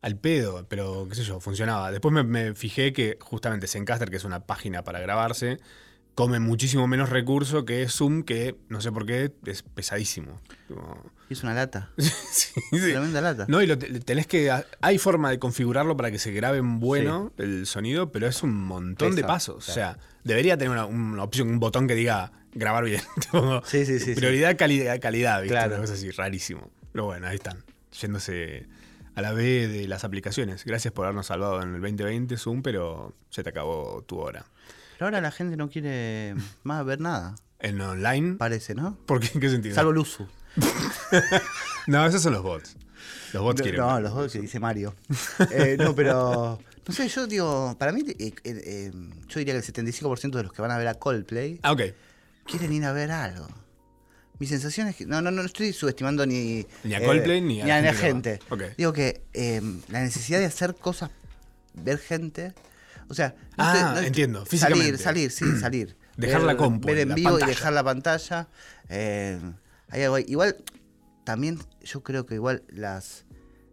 [0.00, 1.90] al pedo, pero qué sé yo, funcionaba.
[1.90, 5.58] Después me, fijé que justamente Zencaster, que es una página para grabarse,
[6.18, 10.40] come muchísimo menos recurso que Zoom, que no sé por qué es pesadísimo.
[11.30, 11.92] Y es una lata.
[11.96, 13.46] sí, Tremenda lata.
[13.46, 14.50] No, y lo, tenés que.
[14.80, 19.14] Hay forma de configurarlo para que se grabe bueno el sonido, pero es un montón
[19.14, 19.68] de pasos.
[19.68, 23.02] O sea, debería tener una, opción, un botón que diga grabar bien.
[23.66, 24.16] sí, sí, sí.
[24.16, 25.54] Prioridad, calidad, calidad, ¿viste?
[25.54, 25.74] Claro.
[25.74, 26.72] Una cosa así, rarísimo.
[26.90, 27.62] Pero bueno, ahí están.
[27.92, 28.66] Yéndose
[29.14, 30.64] a la B de las aplicaciones.
[30.64, 34.46] Gracias por habernos salvado en el 2020, Zoom, pero se te acabó tu hora.
[34.98, 37.36] Pero ahora la gente no quiere más ver nada.
[37.60, 38.34] ¿En online?
[38.34, 38.98] Parece, ¿no?
[39.06, 39.30] ¿Por qué?
[39.32, 39.76] ¿En qué sentido?
[39.76, 40.26] Salvo uso.
[41.86, 42.76] no, esos son los bots.
[43.32, 43.80] Los bots quieren.
[43.80, 44.96] No, los bots que dice Mario.
[45.52, 46.58] Eh, no, pero.
[46.84, 48.90] No sé, yo digo, para mí, eh, eh,
[49.28, 51.60] yo diría que el 75% de los que van a ver a Coldplay.
[51.62, 51.82] Ah, ok.
[52.44, 53.46] Quieren ir a ver algo.
[54.40, 55.06] Mi sensación es que.
[55.06, 56.66] No, no, no estoy subestimando ni.
[56.82, 58.40] Ni a Coldplay ni, a, la gente.
[58.76, 59.22] Digo que
[59.90, 61.10] la necesidad de hacer cosas,
[61.74, 62.52] ver gente.
[63.08, 63.34] O sea.
[63.56, 64.44] ah, entiendo.
[64.46, 65.96] Salir, salir, sí, salir.
[66.16, 66.88] Dejar la compu.
[66.88, 68.48] Ver en vivo y dejar la pantalla.
[68.88, 69.40] Eh,
[70.26, 70.56] igual,
[71.24, 73.24] también yo creo que igual las.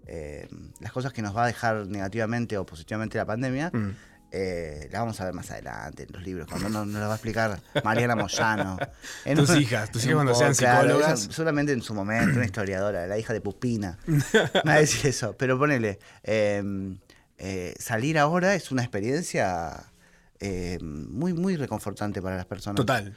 [0.07, 0.47] Eh,
[0.79, 3.71] las cosas que nos va a dejar negativamente o positivamente la pandemia.
[3.73, 3.95] Mm.
[4.37, 7.15] Eh, la vamos a ver más adelante en los libros, cuando nos, nos va a
[7.15, 8.77] explicar Mariana Moyano.
[9.35, 11.21] tus hijas, tus hijas cuando sean psicólogas.
[11.31, 13.97] solamente en su momento, una historiadora, la hija de Pupina.
[14.07, 14.17] Me
[14.65, 16.97] va a decir eso, pero ponele, em,
[17.37, 19.91] eh, salir ahora es una experiencia
[20.39, 22.77] eh, muy, muy reconfortante para las personas.
[22.77, 23.15] Total.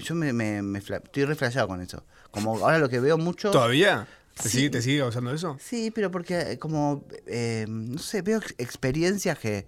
[0.00, 2.04] yo me, me, estoy reflejado con eso.
[2.30, 3.50] Como ahora lo que veo mucho.
[3.50, 4.06] ¿Todavía?
[4.40, 5.56] ¿Te, sigue, ¿Te sigue causando eso?
[5.60, 7.06] Sí, pero porque como,
[7.68, 9.66] no sé, veo experiencias que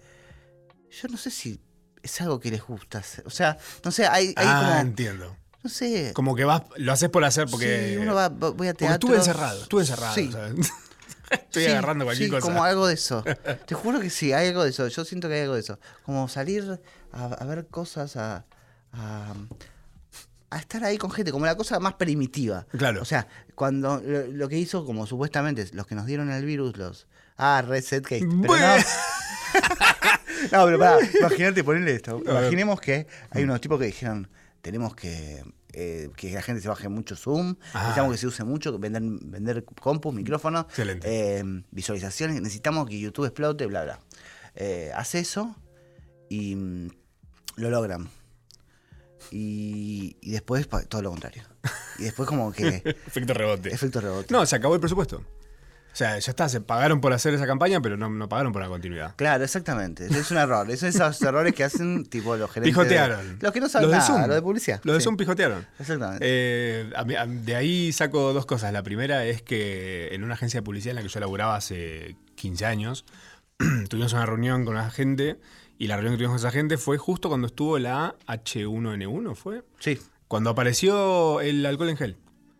[0.90, 1.60] yo no sé si
[2.02, 3.02] es algo que les gusta.
[3.24, 4.80] O sea, no sé, hay, hay ah, como.
[4.80, 5.36] entiendo.
[5.62, 6.12] No sé.
[6.14, 7.90] Como que vas, lo haces por hacer porque.
[7.90, 8.94] Sí, uno va, voy a teatro.
[8.94, 10.14] Estuve encerrado, estuve encerrado.
[10.14, 10.30] Sí.
[11.30, 12.46] Estoy agarrando cualquier sí, cosa.
[12.46, 13.24] como algo de eso.
[13.66, 14.88] Te juro que sí, hay algo de eso.
[14.88, 15.78] Yo siento que hay algo de eso.
[16.04, 16.80] Como salir
[17.12, 18.44] a, ver cosas, a,
[18.92, 19.34] a,
[20.58, 22.66] estar ahí con gente, como la cosa más primitiva.
[22.70, 23.02] Claro.
[23.02, 27.06] O sea, cuando lo, que hizo, como supuestamente los que nos dieron el virus, los.
[27.36, 28.48] Ah, Reset no.
[30.52, 32.22] No, pero pará, imagínate ponerle esto.
[32.24, 34.28] Imaginemos que hay unos tipos que dijeron,
[34.62, 35.42] tenemos que
[35.80, 37.78] eh, que la gente se baje mucho Zoom, ah.
[37.78, 43.66] necesitamos que se use mucho, vender, vender compus, micrófonos, eh, visualizaciones, necesitamos que YouTube explote,
[43.66, 44.00] bla, bla.
[44.56, 45.54] Eh, hace eso
[46.28, 46.88] y mm,
[47.56, 48.08] lo logran.
[49.30, 51.44] Y, y, después todo lo contrario.
[52.00, 52.82] Y después como que...
[53.06, 53.72] efecto rebote.
[53.72, 54.34] Efecto rebote.
[54.34, 55.22] No, se acabó el presupuesto.
[55.98, 58.62] O sea, ya está, se pagaron por hacer esa campaña, pero no, no pagaron por
[58.62, 59.16] la continuidad.
[59.16, 60.06] Claro, exactamente.
[60.06, 60.70] Es un error.
[60.70, 62.70] Esos son esos errores que hacen tipo los gerentes.
[62.72, 63.38] Pijotearon.
[63.40, 64.80] los que no saben nada, los de publicidad.
[64.84, 65.66] Los de Zoom pijotearon.
[65.76, 66.20] Exactamente.
[66.22, 66.88] Eh,
[67.42, 68.72] de ahí saco dos cosas.
[68.72, 72.14] La primera es que en una agencia de publicidad en la que yo laburaba hace
[72.36, 73.04] 15 años,
[73.88, 75.40] tuvimos una reunión con una gente
[75.78, 79.64] y la reunión que tuvimos con esa gente fue justo cuando estuvo la H1N1, ¿fue?
[79.80, 79.98] Sí.
[80.28, 82.16] Cuando apareció el alcohol en gel.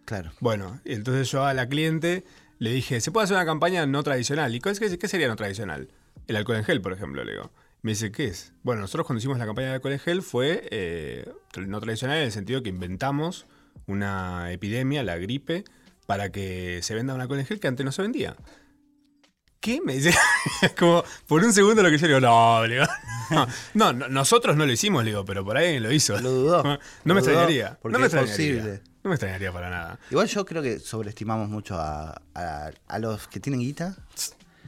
[0.07, 0.33] Claro.
[0.41, 2.25] Bueno, entonces yo a la cliente
[2.59, 4.55] le dije, ¿se puede hacer una campaña no tradicional?
[4.55, 5.89] ¿Y qué, qué sería no tradicional?
[6.27, 7.51] El alcohol en gel, por ejemplo, le digo.
[7.83, 8.53] Me dice, ¿qué es?
[8.63, 12.25] Bueno, nosotros cuando hicimos la campaña de alcohol en gel fue eh, no tradicional en
[12.25, 13.47] el sentido que inventamos
[13.87, 15.65] una epidemia, la gripe,
[16.07, 18.37] para que se venda un alcohol en gel que antes no se vendía.
[19.61, 19.81] ¿Qué?
[19.81, 20.15] Me dice,
[20.79, 22.87] como por un segundo lo que yo digo, no, le digo,
[23.75, 26.19] no, no, nosotros no lo hicimos, le digo, pero por ahí lo hizo.
[26.21, 26.63] Lo dudó.
[27.05, 27.79] No me extrañaría.
[27.83, 28.81] no me extrañaría.
[29.09, 29.99] No me extrañaría para nada.
[30.11, 33.97] Igual yo creo que sobreestimamos mucho a, a los que tienen guita.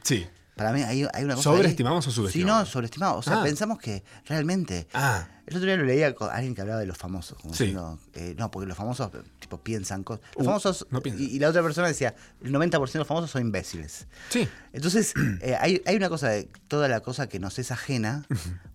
[0.01, 0.27] Sí.
[0.55, 1.43] Para mí hay, una cosa.
[1.43, 2.59] ¿Sobreestimamos o subestimamos?
[2.59, 3.19] Sí, no, sobreestimamos.
[3.19, 3.43] O sea, ah.
[3.43, 4.87] pensamos que realmente.
[4.95, 5.27] Ah.
[5.47, 7.37] El otro día lo leía con alguien que hablaba de los famosos.
[7.53, 7.75] sí.
[8.13, 10.23] Eh, no, porque los famosos tipo piensan cosas.
[10.35, 10.87] Los uh, famosos.
[10.89, 14.07] No y, y, la otra persona decía: el 90% de los famosos son imbéciles.
[14.29, 14.47] Sí.
[14.73, 18.25] Entonces, eh, hay, hay, una cosa de toda la cosa que nos es ajena.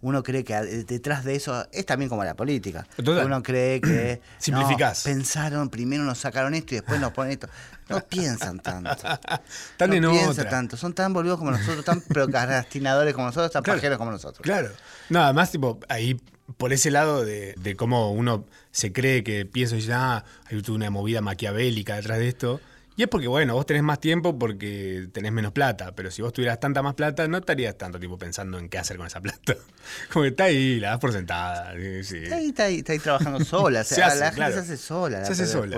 [0.01, 2.87] Uno cree que detrás de eso es también como la política.
[2.99, 4.21] Uno cree que.
[4.39, 5.03] Simplificás.
[5.05, 7.49] pensaron, primero nos sacaron esto y después nos ponen esto.
[7.89, 8.91] No piensan tanto.
[9.77, 10.77] Tan no piensan tanto.
[10.77, 14.43] Son tan boludos como nosotros, tan procrastinadores como nosotros, tan pajeros como nosotros.
[14.43, 14.71] Claro.
[15.09, 16.21] No, además, tipo, ahí
[16.57, 20.63] por ese lado de, de, cómo uno se cree que piensa y dice, ah, hay
[20.69, 22.61] una movida maquiavélica detrás de esto.
[22.99, 26.33] Y es porque, bueno, vos tenés más tiempo porque tenés menos plata, pero si vos
[26.33, 29.55] tuvieras tanta más plata, no estarías tanto tiempo pensando en qué hacer con esa plata.
[30.13, 31.75] Como que está ahí, la das por sentada.
[31.75, 33.85] Está, ahí, está, ahí, está ahí trabajando sola.
[33.85, 35.25] se hace, la gente se hace sola.
[35.27, 35.77] Se hace sola.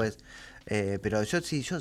[0.71, 1.79] Eh, pero yo sí, yo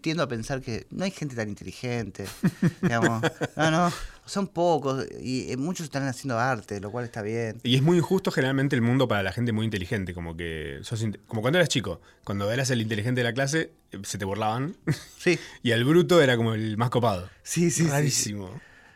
[0.00, 2.26] tiendo a pensar que no hay gente tan inteligente.
[2.82, 3.22] digamos.
[3.56, 3.92] No, no,
[4.24, 7.60] son pocos y eh, muchos están haciendo arte, lo cual está bien.
[7.64, 10.80] Y es muy injusto generalmente el mundo para la gente muy inteligente, como que
[11.26, 14.76] como cuando eras chico, cuando eras el inteligente de la clase, eh, se te burlaban.
[15.18, 15.38] Sí.
[15.64, 17.28] y el bruto era como el más copado.
[17.42, 17.88] Sí, sí.
[17.88, 18.48] Rarísimo.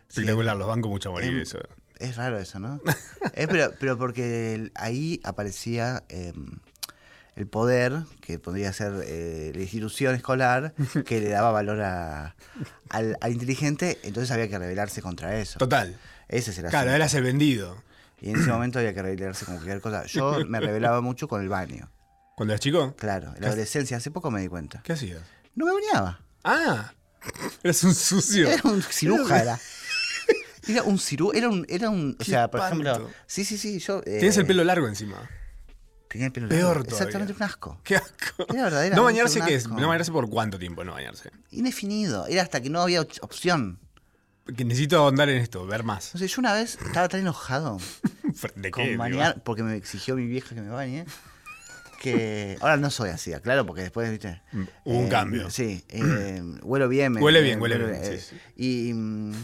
[0.06, 1.58] Sí, Espectacular, los bancos mucho a morir em, eso.
[1.98, 2.80] Es raro eso, ¿no?
[3.34, 6.60] pero, pero porque ahí aparecía em,
[7.36, 12.36] el poder, que podría ser eh, la institución escolar, que le daba valor a,
[12.90, 15.58] al, inteligente, entonces había que rebelarse contra eso.
[15.58, 15.98] Total.
[16.28, 17.82] Ese es el Claro, eras el vendido.
[18.20, 20.06] Y en ese momento había que rebelarse con cualquier cosa.
[20.06, 21.90] Yo me rebelaba mucho con el baño.
[22.36, 22.94] ¿Cuando eras chico?
[22.96, 24.82] Claro, en la adolescencia, hace poco me di cuenta.
[24.82, 25.22] ¿Qué hacías?
[25.54, 26.20] No me bañaba.
[26.42, 26.92] Ah,
[27.62, 28.48] eras un sucio.
[28.48, 29.58] Era un ciruja, era.
[30.84, 34.00] Un ciru, era un, era un, o sea, por ejemplo, sí, sí, sí, yo.
[34.00, 35.28] Tienes el eh, pelo largo encima.
[36.14, 36.90] Tenía el pelo Peor largo.
[36.92, 37.80] Exactamente un asco.
[37.82, 38.46] Qué asco.
[38.54, 38.94] Era.
[38.94, 39.68] ¿No bañarse qué es?
[39.68, 41.32] ¿No bañarse por cuánto tiempo no bañarse?
[41.50, 42.28] Indefinido.
[42.28, 43.80] Era hasta que no había opción.
[44.56, 46.14] Que necesito ahondar en esto, ver más.
[46.14, 47.78] No sé, yo una vez estaba tan enojado.
[48.54, 48.96] ¿De qué?
[48.96, 51.04] bañar, porque me exigió mi vieja que me bañe.
[52.00, 54.40] Que ahora no soy así, claro, porque después, viste.
[54.52, 55.50] Mm, hubo un eh, cambio.
[55.50, 57.20] Sí, eh, huelo bien.
[57.20, 57.90] huele bien, huele bien.
[57.92, 58.20] Eh,
[58.54, 58.92] y.
[58.92, 59.34] Mm,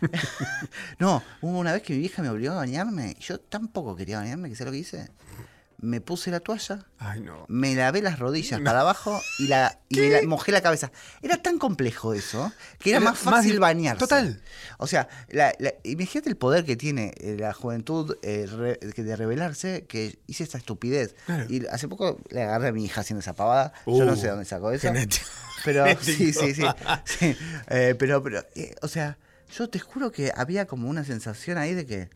[1.00, 3.16] no, hubo una vez que mi vieja me obligó a bañarme.
[3.18, 5.08] Y yo tampoco quería bañarme, que sé lo que hice
[5.82, 6.84] me puse la toalla,
[7.48, 10.92] me lavé las rodillas para abajo y, la, y mojé la cabeza.
[11.22, 14.00] Era tan complejo eso que era, más fácil bañarse.
[14.00, 14.42] Total.
[14.78, 18.46] O sea, la, imagínate el poder que tiene eh, la juventud eh,
[18.94, 21.14] de rebelarse que hice esta estupidez.
[21.48, 23.72] Y hace poco le agarré a mi hija haciendo esa pavada.
[23.86, 24.88] Yo no sé uh, dónde sacó eso.
[25.64, 26.64] Pero sí, sí, sí.
[27.68, 28.44] Eh, pero, pero
[28.82, 29.16] o sea,
[29.50, 32.10] yo te juro que había como una sensación ahí de que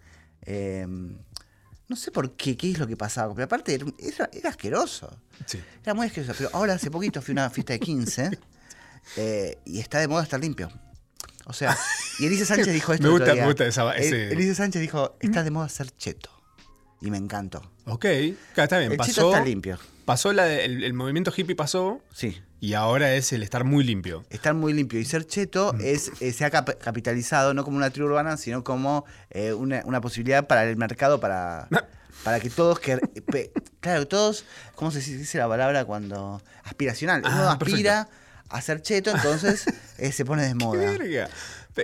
[1.94, 5.16] no sé por qué, qué es lo que pasaba, pero aparte era, asqueroso.
[5.80, 6.34] Era muy asqueroso.
[6.36, 8.30] Pero ahora hace poquito fui a una fiesta de 15
[9.16, 10.68] eh, y está de moda estar limpio.
[11.44, 11.78] O sea,
[12.18, 13.04] y Elise Sánchez dijo esto.
[13.06, 14.32] me gusta, me gusta esa, ese...
[14.32, 16.30] Elise Sánchez dijo, está de moda ser cheto.
[17.00, 17.62] Y me encantó.
[17.84, 18.06] Ok,
[18.56, 18.90] está bien.
[18.90, 19.78] El pasó, cheto está limpio.
[20.04, 22.02] Pasó la, el, movimiento hippie pasó.
[22.12, 22.42] Sí.
[22.64, 24.24] Y ahora es el estar muy limpio.
[24.30, 24.98] Estar muy limpio.
[24.98, 25.80] Y ser cheto mm.
[25.82, 30.46] es, eh, se ha capitalizado no como una tribu urbana, sino como eh, una, posibilidad
[30.46, 31.68] para el mercado para,
[32.24, 32.98] para que todos que
[33.80, 34.46] claro, todos,
[34.76, 37.20] ¿cómo se dice la palabra cuando aspiracional?
[37.26, 38.08] Uno ah, aspira
[38.48, 39.66] a ser cheto, entonces
[39.98, 40.96] eh, se pone de moda.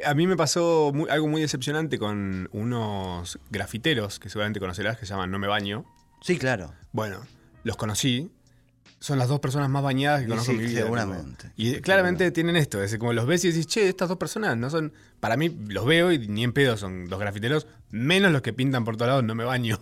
[0.06, 5.12] A mí me pasó algo muy decepcionante con unos grafiteros que seguramente conocerás que se
[5.12, 5.84] llaman No me baño.
[6.22, 6.72] Sí, claro.
[6.92, 7.20] Bueno,
[7.64, 8.30] los conocí
[8.98, 10.82] son las dos personas más bañadas que conozco en mi vida.
[10.82, 11.52] Seguramente.
[11.56, 14.70] Y claramente tienen esto, es como los ves y decís, che, estas dos personas no
[14.70, 14.92] son.
[15.20, 18.84] Para mí, los veo y ni en pedo son dos grafiteros, menos los que pintan
[18.84, 19.78] por todos lados, no me baño.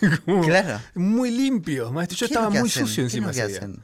[0.44, 0.80] claro.
[0.94, 2.16] Muy limpios, maestro.
[2.16, 3.82] Yo estaba muy sucio encima ¿Qué hacen?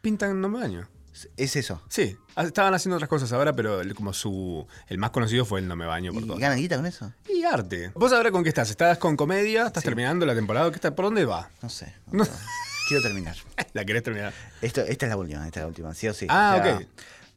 [0.00, 0.88] Pintan, no me baño.
[1.36, 1.82] ¿Es eso?
[1.88, 4.66] Sí, estaban haciendo otras cosas ahora, pero como su.
[4.88, 6.12] El más conocido fue el No Me Baño.
[6.12, 7.12] Por ¿Y ganan guita con eso?
[7.28, 7.92] Y arte.
[7.94, 8.70] ¿Vos ahora con qué estás?
[8.70, 9.66] ¿Estás con comedia?
[9.66, 10.70] ¿Estás terminando la temporada?
[10.70, 10.94] ¿Qué está?
[10.94, 11.50] ¿Por dónde va?
[11.60, 11.94] No sé.
[12.10, 12.24] No
[12.92, 13.36] quiero terminar.
[13.72, 14.32] ¿La querés terminar?
[14.60, 16.26] Esto, esta es la última, esta es la última, sí o sí.
[16.28, 16.86] Ah, ok.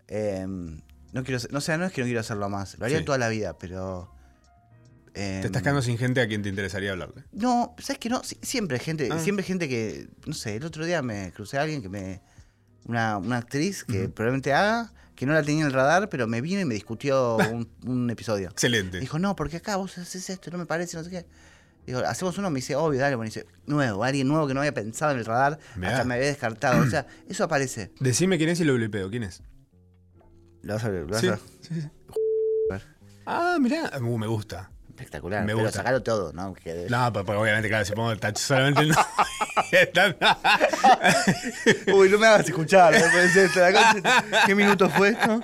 [0.07, 0.81] Em,
[1.13, 3.29] no quiero, no sé, no es que no quiero hacerlo más, lo haría toda la
[3.29, 4.11] vida, pero.
[5.13, 7.23] Em, Te estás quedando sin gente a quien te interesaría hablarle.
[7.31, 9.19] No, sabes que no, siempre gente, ah.
[9.19, 12.21] siempre gente que, no sé, el otro día me crucé a alguien que me,
[12.85, 16.41] una, una actriz que probablemente haga, que no la tenía en el radar, pero me
[16.41, 18.49] vino y me discutió un, un, episodio.
[18.49, 18.99] Excelente.
[18.99, 21.25] Dijo, no, porque acá vos haces esto, no me parece, no sé qué.
[21.85, 24.73] Digo, hacemos uno, me dice, obvio, dale, bueno, dice, nuevo, alguien nuevo que no había
[24.73, 26.81] pensado en el radar, hasta me había descartado.
[26.81, 27.91] o sea, eso aparece.
[27.99, 29.43] Decime quién es y lo blipeo, ¿quién es?
[30.63, 31.39] Lo vas a ver, lo vas sí, a ver.
[31.61, 31.89] Sí, sí.
[33.27, 34.69] Ah, mirá, uh, me gusta.
[34.89, 35.43] Espectacular.
[35.43, 36.53] Me pero sacarlo todo, ¿no?
[36.89, 38.95] No, pero, obviamente, claro, si pongo solamente no.
[41.93, 42.93] Uy, no me hagas escuchar.
[44.45, 45.41] ¿Qué minuto fue esto?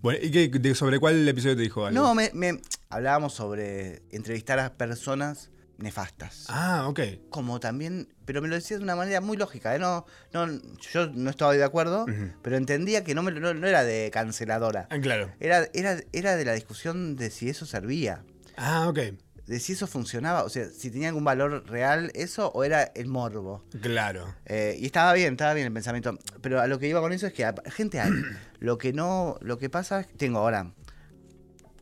[0.00, 1.98] Bueno, ¿y qué, sobre cuál episodio te dijo algo?
[1.98, 2.60] No, me, me,
[2.90, 6.46] hablábamos sobre entrevistar a personas nefastas.
[6.48, 7.00] Ah, ok.
[7.30, 9.78] Como también, pero me lo decía de una manera muy lógica, ¿eh?
[9.78, 10.46] no, no,
[10.92, 12.06] yo no estaba de acuerdo,
[12.42, 14.86] pero entendía que no, me, no, era de canceladora.
[14.90, 15.32] Ah, claro.
[15.40, 18.24] Era, era, era de la discusión de si eso servía.
[18.56, 18.98] Ah, ok.
[19.46, 23.08] De si eso funcionaba, o sea, si tenía algún valor real eso o era el
[23.08, 23.62] morbo.
[23.82, 24.34] Claro.
[24.46, 26.18] Eh, y estaba bien, estaba bien el pensamiento.
[26.40, 28.10] Pero a lo que iba con eso es que gente hay.
[28.60, 30.72] lo que no, lo que pasa es que tengo ahora,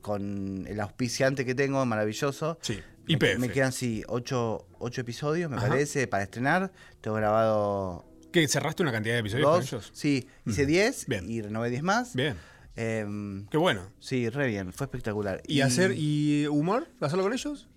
[0.01, 2.59] con el auspiciante que tengo, maravilloso.
[2.63, 2.81] Sí.
[3.07, 3.39] IPF.
[3.39, 6.73] Me, quedan, sí, ocho, episodios, me parece, para estrenar.
[7.01, 8.05] Tengo grabado.
[8.33, 8.47] ¿Qué?
[8.49, 9.91] ¿Cerraste una cantidad de episodios con ellos?
[9.93, 12.15] Sí, hice 10 y renové 10 más.
[12.15, 12.37] Bien.
[12.77, 13.93] Em, Qué bueno.
[14.01, 15.43] Sí, re bien, fue espectacular.
[15.47, 16.89] ¿Y, hacer y humor?
[17.01, 17.69] ¿Hacerlo con ellos?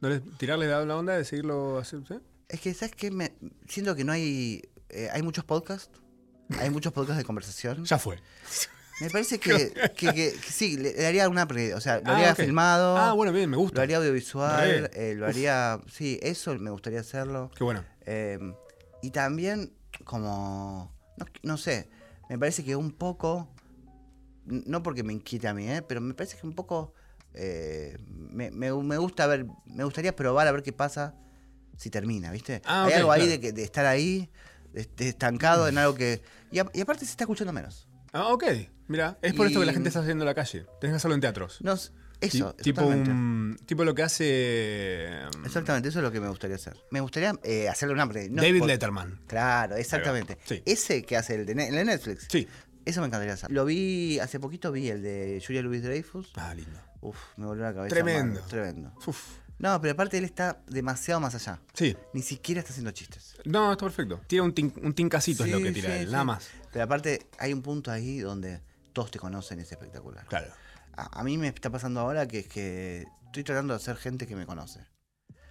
[0.00, 2.20] ¿No les, ¿Tirarles la onda de seguirlo haciendo?
[2.48, 3.10] Es que, ¿sabes qué?
[3.10, 3.32] Me,
[3.68, 4.62] siento que no hay.
[4.88, 6.00] Eh, hay muchos podcasts.
[6.58, 7.84] Hay muchos podcasts de conversación.
[7.84, 8.18] Ya fue.
[9.00, 11.48] Me parece que, sí, le, daría una.
[11.74, 12.96] O sea, lo ah, haría filmado.
[12.96, 13.76] Ah, bueno, bien, me gusta.
[13.76, 14.90] Lo haría audiovisual.
[14.94, 15.80] Eh, lo haría.
[15.90, 17.50] Sí, eso me gustaría hacerlo.
[17.56, 17.84] Qué bueno.
[18.06, 18.54] Em,
[19.02, 19.72] y también,
[20.04, 20.94] como.
[21.42, 21.88] no sé,
[22.28, 23.48] me parece que un poco
[24.46, 25.82] no porque me inquiete a mí, ¿eh?
[25.82, 26.92] pero me parece que un poco
[27.32, 31.14] eh, me, me, gusta ver, me gustaría probar a ver qué pasa
[31.76, 32.62] si termina, ¿viste?
[32.64, 34.30] Ah, Hay algo ahí de, que, de estar ahí,
[34.74, 36.22] estancado en algo que...
[36.52, 37.88] Y, aparte se está escuchando menos.
[38.12, 38.44] Ah, ok.
[38.86, 40.66] Mira, es por esto que la gente está haciendo en la calle.
[40.80, 41.58] Tenés que hacerlo en teatros.
[41.62, 41.76] No,
[42.20, 42.90] eso, tipo,
[43.66, 45.08] tipo lo que hace.
[45.44, 46.76] Exactamente, eso es lo que me gustaría hacer.
[46.90, 48.06] Me gustaría eh, hacerle una.
[48.06, 49.20] David Letterman.
[49.26, 50.38] Claro, exactamente.
[50.64, 52.26] Ese que hace el de, Netflix.
[52.30, 52.46] Sí.
[52.84, 53.50] Eso me encantaría hacer.
[53.50, 56.32] Lo vi, hace poquito vi el de Julia Louis Dreyfus.
[56.36, 56.78] Ah, lindo.
[57.00, 57.94] Uf, me volvió la cabeza.
[57.94, 58.40] Tremendo.
[58.42, 58.92] tremendo.
[59.06, 59.38] Uf.
[59.58, 61.60] No, pero aparte él está demasiado más allá.
[61.72, 61.96] Sí.
[62.12, 63.36] Ni siquiera está haciendo chistes.
[63.44, 64.20] No, está perfecto.
[64.26, 66.50] Tira un, un tincacito es lo que tira él, nada más.
[66.72, 68.60] Pero aparte hay un punto ahí donde
[68.94, 70.24] todos te conocen, es espectacular.
[70.24, 70.50] Claro.
[70.96, 74.26] A, a, mí me está pasando ahora que es que estoy tratando de hacer gente
[74.26, 74.80] que me conoce.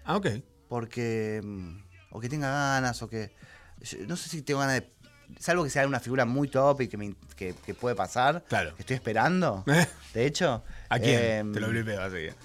[0.06, 0.28] Ah, ok.
[0.68, 1.42] Porque.
[1.44, 3.36] Mm, o que tenga ganas, o que.
[4.08, 4.94] No sé si tengo ganas de
[5.40, 8.44] salvo que sea una figura muy top y que, me, que, puede pasar.
[8.48, 8.76] Claro.
[8.76, 9.64] Que estoy esperando.
[10.14, 10.64] De hecho.
[10.90, 11.20] ¿A quién?
[11.20, 12.28] Eh, Te lo blipeo así.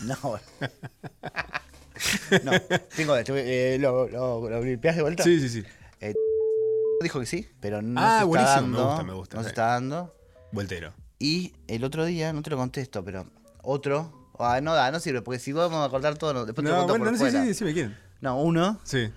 [0.00, 0.14] No.
[2.44, 2.52] no,
[2.94, 5.24] tengo, eh, lo, lo, lo blipeas de vuelta.
[5.24, 5.64] Sí, sí, sí.
[6.00, 6.14] Eh,
[7.02, 8.54] dijo que sí, pero no ah, se buenísimo.
[8.54, 8.78] está dando.
[8.78, 9.36] Me gusta, me gusta.
[9.36, 10.17] No se está dando.
[10.52, 10.92] Voltero.
[11.18, 13.26] Y el otro día, no te lo contesto, pero
[13.62, 14.30] otro.
[14.38, 16.92] Ah, no da, no sirve, porque si vamos a cortar todo, después te lo conto
[16.92, 17.42] bueno, por no, fuera.
[17.42, 17.96] Sí, sí, sí, me quieren.
[18.20, 18.80] No, uno.
[18.84, 19.10] Sí.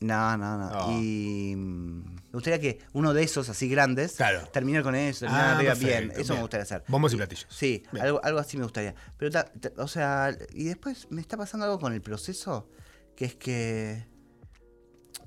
[0.00, 0.70] No, no, no.
[0.72, 1.00] Oh.
[1.00, 4.46] Y mm, me gustaría que uno de esos así grandes claro.
[4.52, 6.12] terminar con eso, terminar ah, bien.
[6.16, 6.84] Eso me gustaría hacer.
[6.88, 7.46] Bombos y platillos.
[7.48, 8.94] Sí, algo, algo, así me gustaría.
[9.16, 9.40] Pero,
[9.78, 12.68] o sea, y después me está pasando algo con el proceso,
[13.16, 14.06] que es que.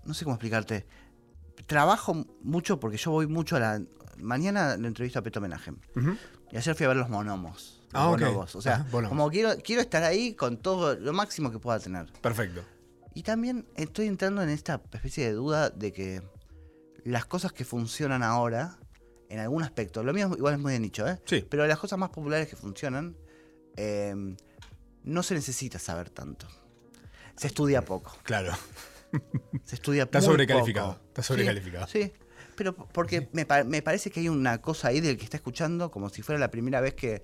[0.05, 0.85] No sé cómo explicarte.
[1.65, 3.81] Trabajo mucho porque yo voy mucho a la.
[4.19, 5.71] Mañana lo entrevisto a Peto Homenaje.
[6.51, 7.81] Y ayer fui a ver los monomos.
[7.93, 12.11] ah, O sea, como quiero, quiero estar ahí con todo lo máximo que pueda tener.
[12.21, 12.63] Perfecto.
[13.13, 16.21] Y también estoy entrando en esta especie de duda de que
[17.03, 18.77] las cosas que funcionan ahora,
[19.29, 21.19] en algún aspecto, lo mío igual es muy de nicho, ¿eh?
[21.25, 21.45] Sí.
[21.49, 23.15] Pero las cosas más populares que funcionan,
[23.75, 24.37] em,
[25.03, 26.47] no se necesita saber tanto.
[27.35, 28.15] Se estudia poco.
[28.23, 28.53] Claro.
[29.63, 30.99] Se estudia Está sobrecalificado.
[31.07, 31.87] Está sobrecalificado.
[31.87, 32.11] Sí,
[32.57, 36.23] pero porque me, parece que hay una cosa ahí del que está escuchando como si
[36.23, 37.23] fuera la primera vez que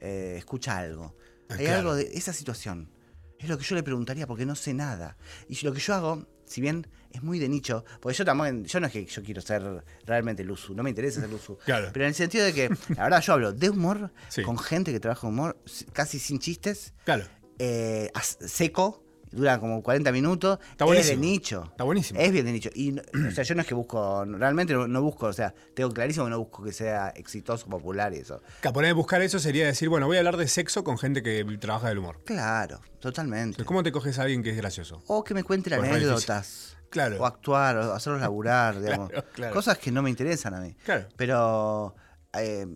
[0.00, 1.16] eh, escucha algo.
[1.48, 2.90] Ah, hay algo de esa situación.
[3.38, 5.16] Es lo que yo le preguntaría porque no sé nada.
[5.48, 8.80] Y lo que yo hago, si bien es muy de nicho, porque yo también, yo
[8.80, 11.58] no es que yo quiero ser realmente el no me interesa ser uso.
[11.64, 11.90] Claro.
[11.92, 14.12] Pero en el sentido de que, la verdad, yo hablo de humor
[14.44, 16.92] con gente que trabaja humor casi sin chistes.
[17.04, 17.24] Claro.
[17.58, 20.58] Eh, seco, dura como 40 minutos.
[20.70, 21.64] Está Es de nicho.
[21.70, 22.20] Está buenísimo.
[22.20, 22.70] Es bien de nicho.
[22.74, 26.26] Y, o sea, yo no es que busco, realmente no, busco, o sea, tengo clarísimo
[26.26, 28.42] que no busco que sea exitoso, popular y eso.
[28.62, 31.88] de buscar eso sería decir, bueno, voy a hablar de sexo con gente que trabaja
[31.88, 32.20] del humor.
[32.24, 33.64] Claro, totalmente.
[33.64, 35.02] ¿Cómo te coges a alguien que es gracioso?
[35.06, 36.76] O que me cuente anécdotas.
[36.90, 37.16] Claro.
[37.20, 39.10] O actuar, o hacerlos laburar, digamos.
[39.52, 40.74] Cosas que no me interesan a mí.
[40.84, 41.08] Claro.
[41.16, 41.94] Pero
[42.34, 42.66] eh,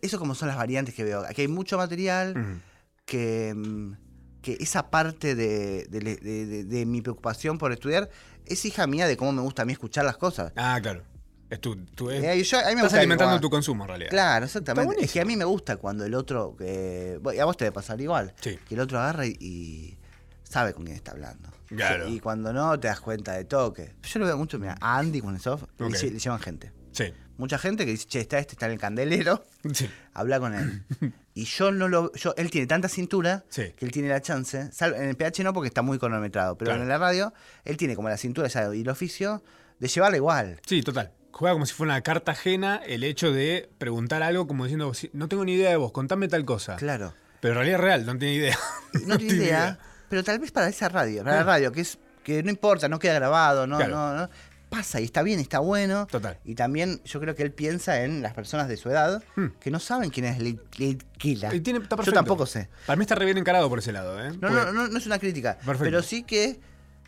[0.00, 1.24] eso como son las variantes que veo.
[1.28, 2.60] Aquí hay mucho material
[3.04, 4.07] que mm, que
[4.44, 8.08] esa parte de, mi preocupación por estudiar
[8.46, 10.52] es hija mía de cómo me gusta a mí escuchar las cosas.
[10.56, 11.02] Ah, claro.
[11.50, 11.72] Es tu,
[12.10, 14.10] eh, a mí me estás alimentando tu consumo en realidad.
[14.10, 15.02] Claro, exactamente.
[15.02, 18.00] Es que a mí me gusta cuando el otro, y a vos te debe pasar
[18.00, 19.98] igual, que el otro agarra y,
[20.42, 21.50] sabe con quién está hablando.
[21.66, 22.08] Claro.
[22.08, 23.94] Y cuando no, te das cuenta de toque.
[24.02, 26.72] Yo lo veo mucho, mira, a Andy con el soft, le, le llevan gente.
[26.92, 27.12] Sí.
[27.38, 29.88] Mucha gente que dice, che, está este, está en el candelero, Sí.
[30.12, 30.84] habla con él.
[31.34, 32.12] Y yo no lo.
[32.14, 33.72] Yo, él tiene tanta cintura Sí.
[33.76, 34.72] que él tiene la chance.
[34.72, 36.58] sal- en el PH no, porque está muy cronometrado.
[36.58, 36.82] Pero Claro.
[36.82, 37.32] en la radio,
[37.64, 39.40] él tiene como la cintura ya y el oficio
[39.78, 40.60] de llevarla igual.
[40.66, 41.12] Sí, total.
[41.30, 45.10] Juega como si fuera una carta ajena el hecho de preguntar algo como diciendo, "Sí,
[45.12, 46.74] no tengo ni idea de vos, contame tal cosa.
[46.74, 47.14] Claro.
[47.40, 48.58] Pero en realidad es real, no tiene idea.
[49.06, 52.42] No, tiene idea, pero tal vez para esa radio, para la radio, que es que
[52.42, 53.94] no importa, no queda grabado, no, Claro.
[53.94, 54.30] no, no.
[54.68, 56.06] Pasa y está bien, está bueno.
[56.06, 56.38] Total.
[56.44, 59.46] Y también yo creo que él piensa en las personas de su edad Hmm.
[59.60, 61.54] que no saben quién es Lil Lil Kila.
[61.54, 62.68] Y tiene- está Yo tampoco sé.
[62.86, 64.32] Para mí está re bien encarado por ese lado, ¿eh?
[64.40, 65.54] No, no, no, no es una crítica.
[65.58, 65.84] Perfecto.
[65.84, 66.60] Pero sí que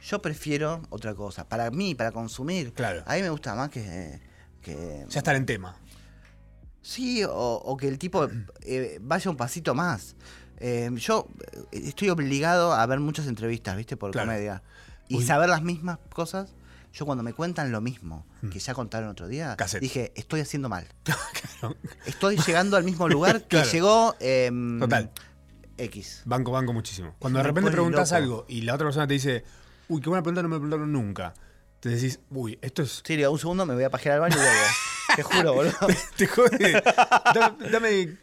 [0.02, 1.46] yo prefiero otra cosa.
[1.48, 2.72] Para mí, para consumir.
[2.72, 3.02] Claro.
[3.06, 4.20] A mí me gusta más que.
[4.62, 5.76] que Ya estar en tema.
[6.82, 8.26] Sí, o, o que el tipo
[8.62, 10.16] eh, vaya un pasito más.
[10.58, 11.26] Eh, yo
[11.72, 13.96] eh, estoy obligado a ver muchas entrevistas, ¿viste?
[13.96, 14.28] Por Claro.
[14.28, 14.62] comedia.
[15.08, 15.24] Y Uy.
[15.24, 16.54] saber las mismas cosas.
[16.92, 19.54] Yo cuando me cuentan lo mismo que ya contaron otro día.
[19.56, 19.80] Cassette.
[19.80, 20.86] dije, estoy haciendo mal.
[21.60, 21.76] Claro.
[22.06, 23.70] Estoy llegando al mismo lugar que Claro.
[23.70, 25.10] llegó em, Total.
[25.76, 26.22] X.
[26.24, 27.14] Banco, banco muchísimo.
[27.18, 29.44] Cuando de repente preguntas algo y la otra persona te dice,
[29.88, 31.34] uy, qué buena pregunta, no me preguntaron nunca.
[31.80, 33.02] Te decís, uy, esto es.
[33.04, 34.60] Sí, digo, un segundo me voy a pajear al baño y vuelvo.
[35.16, 35.74] Te juro, boludo.
[36.16, 36.82] Te jode.
[37.34, 38.16] dame, dame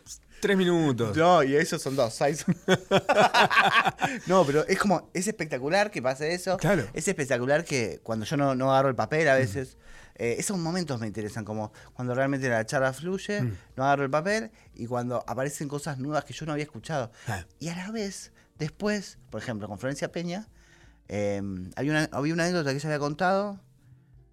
[0.47, 1.17] tres minutos.
[1.17, 2.17] No, y esos son dos.
[4.27, 6.55] no, pero es como, es espectacular que pase eso.
[6.55, 6.87] Claro.
[6.93, 9.77] Es espectacular que cuando yo no, no agarro el papel a veces,
[10.15, 13.41] eh, esos momentos me interesan, como cuando realmente la charla fluye,
[13.75, 17.11] no agarro el papel y cuando aparecen cosas nuevas que yo no había escuchado.
[17.27, 17.43] Ah.
[17.59, 20.47] Y a la vez, después, por ejemplo, con Florencia Peña,
[21.09, 21.41] eh,
[21.75, 23.59] había, una, había una anécdota que ella había contado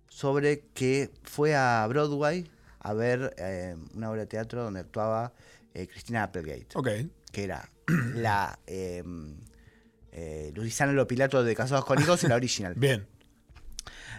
[0.09, 2.49] sobre que fue a Broadway
[2.79, 5.33] a ver eh, una obra de teatro donde actuaba
[5.75, 6.89] eh, Cristina Applegate, Ok.
[7.33, 7.69] que era
[8.15, 9.03] la eh,
[10.13, 13.07] eh, Luisana Lopilato de Casados con Hijos y la original, Bien.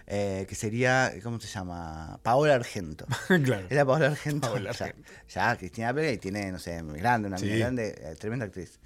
[0.06, 2.20] eh, que sería, ¿cómo se llama?
[2.22, 3.06] Paola Argento.
[3.44, 3.66] claro.
[3.70, 4.48] Era Paola Argento.
[4.48, 5.10] Paola ya, Argento.
[5.28, 7.48] ya Cristina Applegate tiene, no sé, muy grande, una Sí.
[7.58, 8.78] grande, eh, tremenda actriz.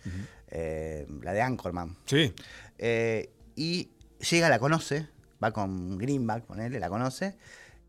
[0.48, 1.96] Eh, la de Anchorman.
[2.06, 2.32] Sí.
[3.56, 3.90] Y
[4.30, 5.08] llega, la conoce,
[5.42, 7.36] va con Greenback, con él, la conoce,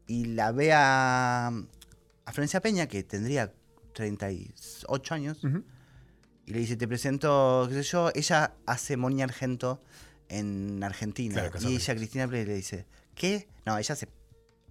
[0.07, 3.53] y la ve a, a Florencia Peña, que tendría
[3.93, 5.63] 38 años, Ujú.
[6.45, 9.81] y le dice, te presento, qué sé yo, ella hace Moni Argento
[10.29, 11.33] en Argentina.
[11.49, 13.47] Claro, y ella, Cristina Play, le dice, ¿qué?
[13.65, 14.07] No, ella hace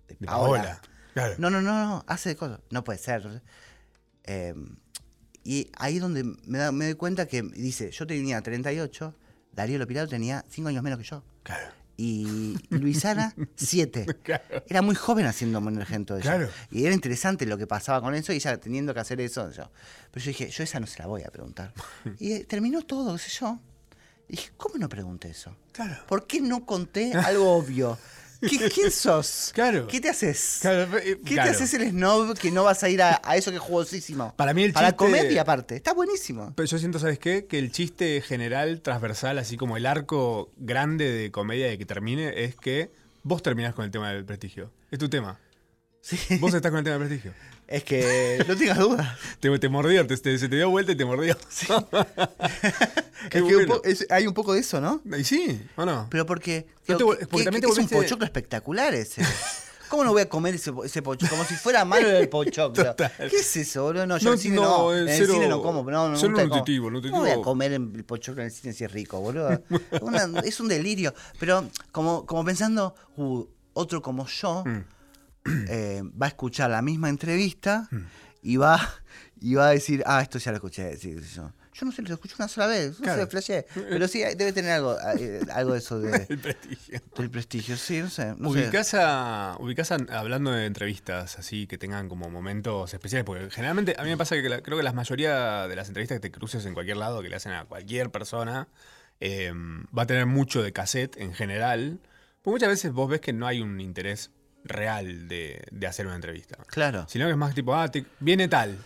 [0.08, 0.62] de De Paola.
[0.62, 0.82] Paola.
[1.14, 1.34] Claro.
[1.38, 2.60] No, no, no, no, hace de cosas.
[2.70, 3.42] No puede ser.
[4.24, 4.54] Eh,
[5.42, 9.14] y ahí es donde me, da- me doy cuenta que dice, yo tenía 38,
[9.52, 11.24] Darío Lopilato tenía 5 años menos que yo.
[11.42, 11.72] Claro.
[12.02, 14.06] Y Luisana, 7.
[14.22, 14.64] Claro.
[14.66, 16.22] Era muy joven haciendo Moni Argento ella.
[16.22, 16.48] Claro.
[16.70, 19.50] Y era interesante lo que pasaba con eso y ella teniendo que hacer eso.
[19.50, 19.70] Yo.
[20.10, 21.74] Pero yo dije, yo esa no se la voy a preguntar.
[22.18, 23.58] y eh, terminó todo, qué sé yo.
[24.28, 25.54] Y dije, ¿cómo no pregunté eso?
[25.72, 26.02] Claro.
[26.08, 27.98] ¿Por qué no conté algo obvio?
[28.40, 29.50] ¿Qué- ¿Quién sos?
[29.54, 29.86] Claro.
[29.86, 30.58] ¿Qué te haces?
[30.60, 31.50] Claro, eh, ¿Qué claro.
[31.50, 34.34] te haces el snob que no vas a ir a, a eso que es jugosísimo?
[34.36, 35.76] Para mí el Para chiste- comedia aparte.
[35.76, 36.52] Está buenísimo.
[36.56, 37.46] Pero yo siento, ¿sabes qué?
[37.46, 42.44] Que el chiste general, transversal, así como el arco grande de comedia de que termine,
[42.44, 42.90] es que
[43.22, 44.72] vos terminás con el tema del prestigio.
[44.90, 45.38] Es tu tema.
[46.00, 46.16] Sí.
[46.38, 47.34] Vos estás con el tema del prestigio.
[47.70, 49.16] Es que no tengas dudas.
[49.38, 51.36] Te, te mordió, te- te- se te dio vuelta y te mordió.
[53.30, 55.00] Qué Es que un po- es- hay un poco de eso, ¿no?
[55.16, 56.08] Y sí, ¿o no?
[56.10, 59.22] Pero porque, No te porque que- también es un pochoclo espectacular ese.
[59.88, 61.28] ¿Cómo no voy a comer ese, ese pochoclo?
[61.30, 62.94] Como si fuera malo el pochoclo.
[62.96, 64.06] ¿Qué es eso, boludo?
[64.06, 64.94] No, yo No, en el cine no, no.
[64.96, 65.82] En el cero- cine no como.
[65.90, 66.46] No, no, cero como.
[66.46, 67.18] nutritivo, nutritivo.
[67.18, 69.60] ¿Cómo voy a comer el pochoclo en el cine si es rico, boludo?
[70.00, 71.12] Una- es un delirio.
[71.40, 74.84] Pero como, como pensando, uh, otro como yo Mm.
[75.68, 77.98] Eh, va a escuchar la misma entrevista Mm.
[78.42, 78.78] y va,
[79.40, 81.52] y va a decir, ah, esto ya lo escuché decir yo.
[81.72, 83.22] Yo no sé, lo escuché una sola vez, no Claro.
[83.22, 83.66] sé, flashé.
[83.72, 87.00] Pero sí, debe tener algo, eh, algo de eso de, El prestigio.
[87.16, 88.34] del prestigio, sí, no sé.
[88.36, 88.64] No sé.
[88.64, 93.94] ubicás, a, ubicás a- hablando de entrevistas así que tengan como momentos especiales, porque generalmente
[93.98, 96.30] a mí me pasa que la- creo que la mayoría de las entrevistas que te
[96.32, 98.68] cruces en cualquier lado, que le hacen a cualquier persona,
[99.20, 99.52] eh,
[99.96, 102.00] va a tener mucho de cassette en general,
[102.42, 104.30] porque muchas veces vos ves que no hay un interés
[104.64, 106.56] real de, de hacer una entrevista.
[106.66, 107.06] Claro.
[107.08, 108.76] Sino que es más tipo, ah, te- viene tal.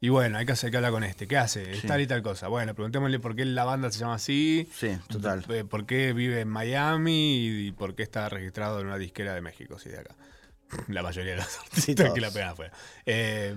[0.00, 1.26] Y bueno, hay que, hacer, que hablar con este.
[1.26, 1.72] ¿Qué hace?
[1.72, 1.86] Es Sí.
[1.88, 2.46] Tal y tal cosa.
[2.48, 4.68] Bueno, preguntémosle por qué la banda se llama así.
[4.72, 5.44] Sí, total.
[5.48, 9.40] eh, ¿Por qué vive en Miami y por qué está registrado en una disquera de
[9.40, 9.78] México?
[9.78, 10.14] Sí, de acá.
[10.88, 12.14] La mayoría de los artistas todos.
[12.14, 12.72] que la pegan afuera.
[13.06, 13.56] Eh,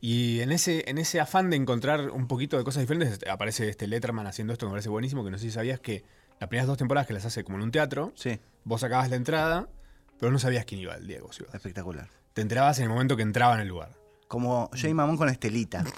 [0.00, 3.86] y en ese, en ese afán de encontrar un poquito de cosas diferentes, aparece este
[3.86, 6.04] Letterman haciendo esto que me parece buenísimo, que no sé si sabías que
[6.38, 9.16] las primeras dos temporadas que las hace como en un teatro, Sí, vos sacabas la
[9.16, 9.68] entrada,
[10.18, 11.30] pero no sabías quién iba el Diego.
[11.38, 11.54] ibas.
[11.54, 12.08] espectacular.
[12.32, 13.96] Te enterabas en el momento que entraba en el lugar.
[14.28, 15.84] Como Jay Mamón con Estelita.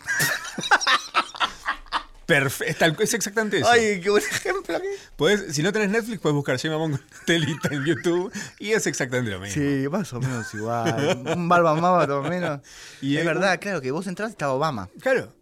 [2.26, 3.70] Perfecto, es exactamente eso.
[3.70, 4.78] Ay, qué buen ejemplo.
[5.16, 8.86] Puedes, si no tenés Netflix, puedes buscar Jay Mamón con telita en YouTube y es
[8.86, 9.54] exactamente lo mismo.
[9.54, 11.22] Sí, más o menos igual.
[11.34, 12.60] un barba más o menos.
[13.00, 14.90] Y es verdad, claro, que vos entraste estaba Obama.
[15.00, 15.32] Claro.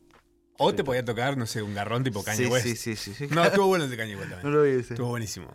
[0.59, 2.65] O te podía tocar, no sé, un garrón tipo Kanye West.
[2.65, 3.27] Sí, sí, sí, sí.
[3.35, 4.43] No, estuvo bueno el de Kanye West también.
[4.53, 4.95] No lo vi ese.
[4.95, 5.49] Estuvo buenísimo.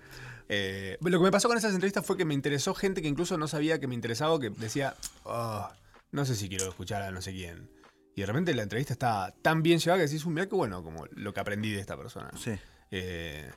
[0.53, 3.37] Eh, lo que me pasó con esas entrevistas fue que me interesó gente que incluso
[3.37, 5.65] no sabía que me interesaba, que decía, oh,
[6.11, 7.69] no sé si quiero escuchar a no sé quién.
[8.17, 11.05] Y de repente la entrevista está tan bien llevada que decís, mira qué bueno como
[11.11, 12.31] lo que aprendí de esta persona.
[12.37, 12.51] Sí.
[12.91, 13.49] Eh,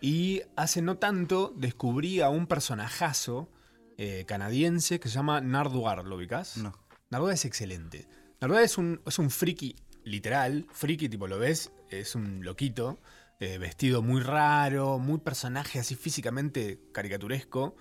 [0.00, 3.48] y hace no tanto descubrí a un personajazo
[3.96, 6.56] eh, canadiense que se llama Narduar, ¿lo ubicás?
[6.56, 6.76] No.
[7.10, 8.08] Narduar es excelente.
[8.40, 12.98] Narduar es un, es un friki literal, friki, tipo lo ves, es un loquito,
[13.40, 17.76] eh, vestido muy raro, muy personaje así físicamente caricaturesco,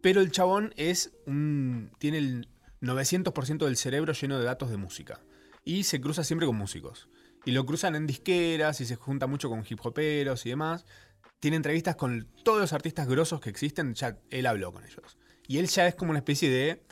[0.00, 2.48] pero el chabón es un, tiene el
[2.80, 5.20] 900% del cerebro lleno de datos de música
[5.64, 7.08] y se cruza siempre con músicos.
[7.44, 10.84] Y lo cruzan en disqueras y se junta mucho con hip hoperos y demás.
[11.38, 15.16] Tiene entrevistas con todos los artistas grosos que existen, ya él habló con ellos.
[15.46, 16.82] Y él ya es como una especie de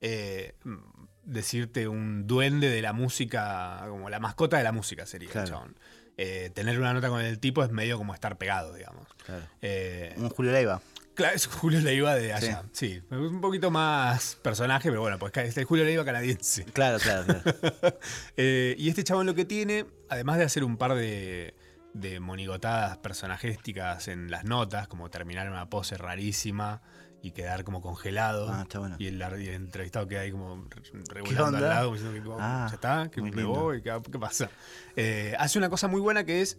[0.00, 0.54] eh,
[1.24, 5.76] decirte un duende de la música, como la mascota de la música sería el chabón.
[6.20, 9.06] Eh, tener una nota con el tipo es medio como estar pegado, digamos.
[9.24, 9.44] Claro.
[9.62, 10.82] Eh, un Julio Leiva.
[11.14, 12.64] Claro, es Julio Leiva de allá.
[12.72, 13.00] Sí.
[13.10, 16.64] un poquito más personaje, pero bueno, pues este es Julio Leiva canadiense.
[16.64, 17.98] Claro, claro, claro.
[18.36, 21.54] Eh, y este chabón lo que tiene, además de hacer un par de,
[21.94, 26.82] de monigotadas personajísticas en las notas, como terminar una pose rarísima
[27.22, 28.48] y quedar como congelado.
[28.50, 28.96] Ah, está bueno.
[28.98, 30.66] Y el, entrevistado queda ahí como
[31.08, 34.50] regulando al lado, diciendo que ah, ya está, que me voy, ¿qué, pasa?
[34.96, 36.58] Eh, hace una cosa muy buena que es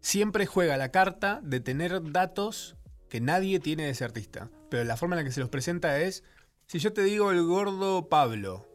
[0.00, 2.76] siempre juega la carta de tener datos
[3.08, 4.50] que nadie tiene de ese artista.
[4.70, 6.24] Pero la forma en la que se los presenta es,
[6.66, 8.66] si yo te digo el gordo Pablo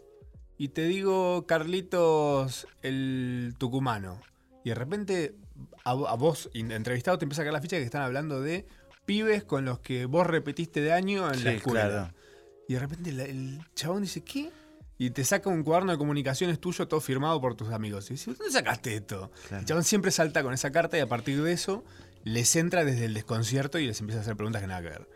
[0.57, 4.19] y te digo Carlitos el tucumano,
[4.63, 5.36] y de repente
[5.84, 8.65] a, vos, entrevistado, te empieza a caer la ficha que están hablando de
[9.05, 12.13] pibes con los que vos repetiste de año en la escuela.
[12.67, 14.51] Y de repente el, chabón dice, ¿qué?
[14.97, 18.09] Y te saca un cuaderno de comunicaciones tuyo todo firmado por tus amigos.
[18.09, 19.31] Y dice, ¿dónde sacaste esto?
[19.51, 21.83] El chabón siempre salta con esa carta y a partir de eso
[22.23, 25.09] les entra desde el desconcierto y les empieza a hacer preguntas que nada que ver.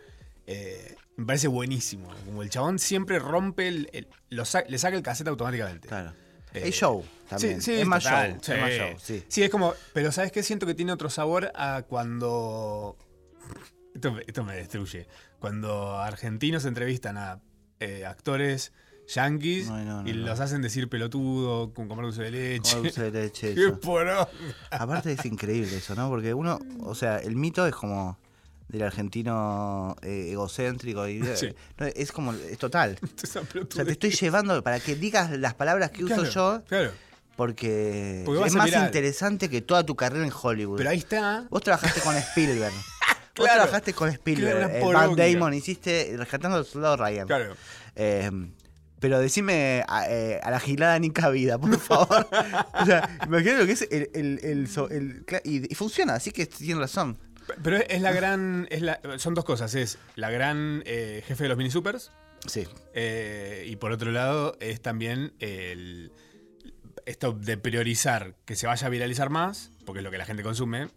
[0.46, 2.10] Eh, me parece buenísimo.
[2.26, 5.88] Como el chabón siempre rompe, el, le saca el cassette automáticamente.
[5.88, 6.14] Claro.
[6.54, 7.62] Eh, show también.
[7.62, 8.98] Sí, es, más show, es más show.
[9.02, 9.24] Sí.
[9.28, 9.74] sí, es como.
[9.94, 10.44] Pero ¿sabes qué?
[10.44, 12.98] Siento que tiene otro sabor a cuando
[14.26, 15.08] esto, me destruye.
[15.40, 17.42] Cuando argentinos entrevistan a
[17.80, 18.74] eh, actores
[19.08, 19.72] yankees
[20.06, 22.78] y los hacen decir pelotudo, con comer dulce de leche.
[22.78, 23.56] dulce de leche.
[23.56, 23.74] Qué
[24.72, 26.10] Aparte es increíble eso, ¿no?
[26.10, 28.18] Porque uno, o sea, el mito es como
[28.68, 31.56] del argentino eh, egocéntrico y eh,
[31.96, 32.98] es como es total.
[33.24, 33.28] o
[33.74, 36.64] sea, te estoy llevando para que digas las palabras que uso yo.
[36.68, 36.92] Claro.
[37.38, 40.78] Porque, es más interesante que toda tu carrera en Hollywood.
[40.78, 41.46] Pero ahí está.
[41.52, 42.74] Vos trabajaste con Spielberg.
[43.38, 47.28] Vos trabajaste con Spielberg, eh, Damon, hiciste Rescatando al Soldado Ryan.
[47.28, 47.56] Claro.
[47.96, 48.30] Eh,
[49.00, 52.28] pero decime a, eh, a, la gilada ni cabida, por favor.
[52.74, 54.10] o sea, imagínate lo que es el.
[54.14, 54.40] el,
[54.92, 57.18] el, y, funciona, así que tiene razón.
[57.64, 58.68] Pero es la gran.
[58.72, 59.76] Es la, son dos cosas.
[59.76, 62.12] Es la gran jefe de los mini supers.
[62.46, 62.68] Sí.
[63.66, 66.12] y por otro lado, es también el.
[67.06, 70.44] Esto de priorizar que se vaya a viralizar más, porque es lo que la gente
[70.44, 70.90] consume,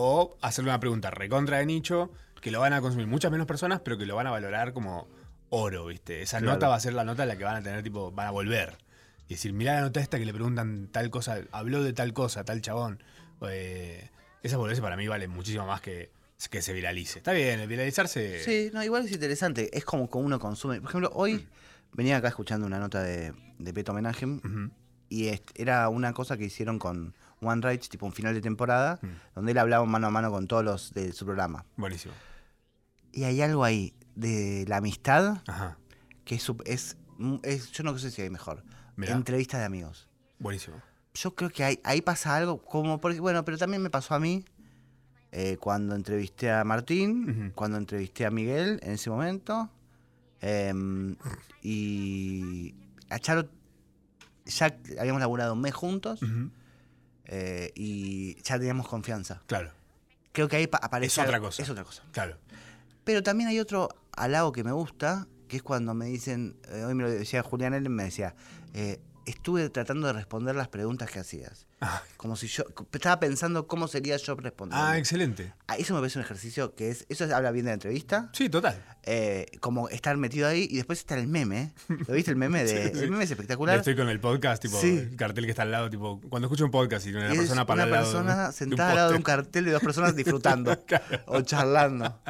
[0.00, 3.80] o hacerle una pregunta recontra de nicho, que lo van a consumir muchas menos personas,
[3.80, 5.08] pero que lo van a valorar como
[5.50, 6.22] oro, ¿viste?
[6.22, 8.28] Esa nota va a ser la nota en la que van a tener, tipo, van
[8.28, 8.78] a volver.
[9.26, 12.44] Y decir, mirá la nota esta que le preguntan tal cosa, habló de tal cosa,
[12.44, 13.02] tal chabón.
[13.48, 14.08] Eh,
[14.44, 16.10] esa boludez para mí vale muchísimo más que
[16.48, 17.18] que se viralice.
[17.18, 18.44] Está bien, el viralizarse.
[18.44, 19.76] Sí, no, igual es interesante.
[19.76, 20.80] Es como, como uno consume.
[20.80, 21.46] Por ejemplo, hoy mm.
[21.94, 24.24] venía acá escuchando una nota de, de Peto Homenaje
[25.08, 29.06] y era una cosa que hicieron con One Rights, tipo un final de temporada, mm.
[29.34, 31.64] donde él hablaba mano a mano con todos los de su programa.
[31.76, 32.14] Buenísimo.
[33.12, 35.42] Y hay algo ahí de la amistad
[36.24, 36.96] que es,
[37.42, 38.62] es, yo no sé si hay mejor.
[39.00, 40.08] Entrevistas de amigos.
[40.38, 40.76] Buenísimo.
[41.14, 44.20] Yo creo que ahí, ahí pasa algo como, porque, bueno, pero también me pasó a
[44.20, 44.44] mí
[45.32, 49.70] eh, cuando entrevisté a Martín, cuando entrevisté a Miguel en ese momento.
[50.40, 51.16] Em,
[51.62, 52.74] y
[53.10, 53.48] a Charo
[54.46, 56.20] ya habíamos laburado un mes juntos.
[57.28, 59.42] Eh, y ya teníamos confianza.
[59.46, 59.70] Claro.
[60.32, 61.20] Creo que ahí aparece.
[61.20, 61.62] Es otra cosa.
[61.62, 62.02] Es otra cosa.
[62.12, 62.36] Claro.
[63.04, 66.94] Pero también hay otro halago que me gusta, que es cuando me dicen, eh, hoy
[66.94, 68.34] me lo decía Julián Ellen, me decía,
[68.74, 71.66] eh, estuve tratando de responder las preguntas que hacías.
[71.80, 72.02] Ah.
[72.16, 74.84] Como si yo estaba pensando cómo sería yo respondiendo.
[74.84, 75.52] Ah, excelente.
[75.68, 77.06] Ah, eso me parece un ejercicio que es.
[77.08, 78.30] Eso habla bien de la entrevista.
[78.32, 78.82] Sí, total.
[79.04, 81.72] Eh, como estar metido ahí y después está el meme.
[81.88, 82.64] ¿Lo viste el meme?
[82.64, 83.78] De, el meme es espectacular.
[83.78, 86.70] Estoy con el podcast, tipo, el cartel que está al lado, tipo, cuando escucho un
[86.70, 89.82] podcast y una persona para Una persona sentada al lado de un cartel de dos
[89.82, 90.76] personas disfrutando
[91.26, 92.20] o charlando.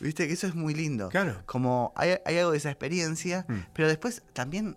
[0.00, 1.10] Viste que eso es muy lindo.
[1.10, 1.42] Claro.
[1.46, 3.58] Como hay, algo de esa experiencia, mm.
[3.72, 4.76] pero después también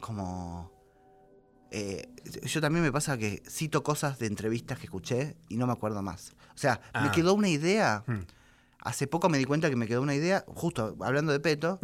[0.00, 0.75] como
[1.70, 2.08] eh,
[2.44, 6.02] yo también me pasa que cito cosas de entrevistas que escuché y no me acuerdo
[6.02, 6.34] más.
[6.54, 7.12] O sea, me ah.
[7.14, 8.04] quedó una idea.
[8.06, 8.20] Hmm.
[8.80, 11.80] Hace poco me di cuenta que me quedó una idea, justo hablando de Peto,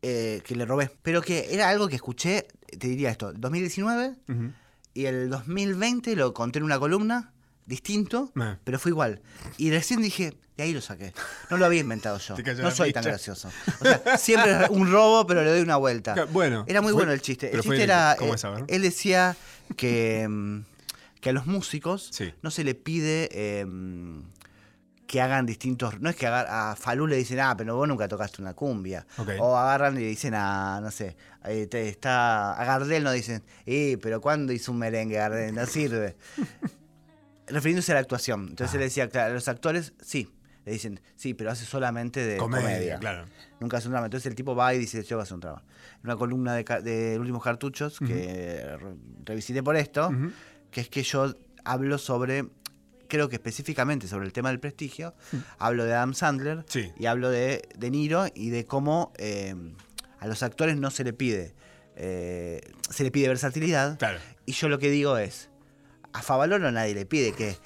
[0.00, 0.90] eh, que le robé.
[1.02, 2.48] Pero que era algo que escuché,
[2.78, 4.16] te diría esto, 2019
[4.94, 7.32] y el 2020 lo conté en una columna
[7.70, 8.32] distinto,
[8.64, 9.22] pero fue igual.
[9.56, 11.14] Y recién dije, de ahí lo saqué.
[11.48, 12.34] No lo había inventado yo.
[12.58, 13.48] No soy tan gracioso.
[13.80, 16.26] O sea, siempre un robo, pero le doy una vuelta.
[16.32, 16.64] Bueno.
[16.66, 17.54] Era muy bueno el chiste.
[17.54, 18.16] El chiste era.
[18.20, 19.36] Eh, él decía
[19.76, 20.60] que, mm,
[21.20, 22.10] que a los músicos
[22.42, 23.60] no se le pide.
[23.60, 24.24] Em,
[25.06, 26.00] que hagan distintos.
[26.00, 29.04] No es que a Falú le dicen, ah, pero vos nunca tocaste una cumbia.
[29.40, 34.20] O agarran y dicen, ah, no sé, eh, está, a Gardel no dicen, eh, pero
[34.20, 35.52] ¿cuándo hizo un merengue Gardel?
[35.52, 36.14] No sirve
[37.50, 38.48] refiriéndose a la actuación.
[38.50, 40.32] Entonces él decía, claro, los actores, sí.
[40.66, 42.98] Le dicen, sí, pero hace solamente de comedia.
[42.98, 43.24] Claro.
[43.60, 44.06] Nunca hace un drama.
[44.06, 45.64] Entonces el tipo va y dice, yo voy a hacer un drama.
[46.04, 48.76] Una columna de, de Últimos Cartuchos que
[49.24, 50.10] revisité por esto,
[50.70, 51.34] que es que yo
[51.64, 52.46] hablo sobre
[53.10, 55.14] creo que específicamente sobre el tema del prestigio,
[55.58, 56.64] hablo de Adam Sandler
[56.96, 59.54] y hablo de De Niro y de cómo eh,
[60.20, 61.54] a los actores no se le pide,
[61.96, 63.98] eh, se le pide versatilidad.
[64.46, 65.50] Y yo lo que digo es,
[66.12, 67.56] a Favaloro nadie le pide que,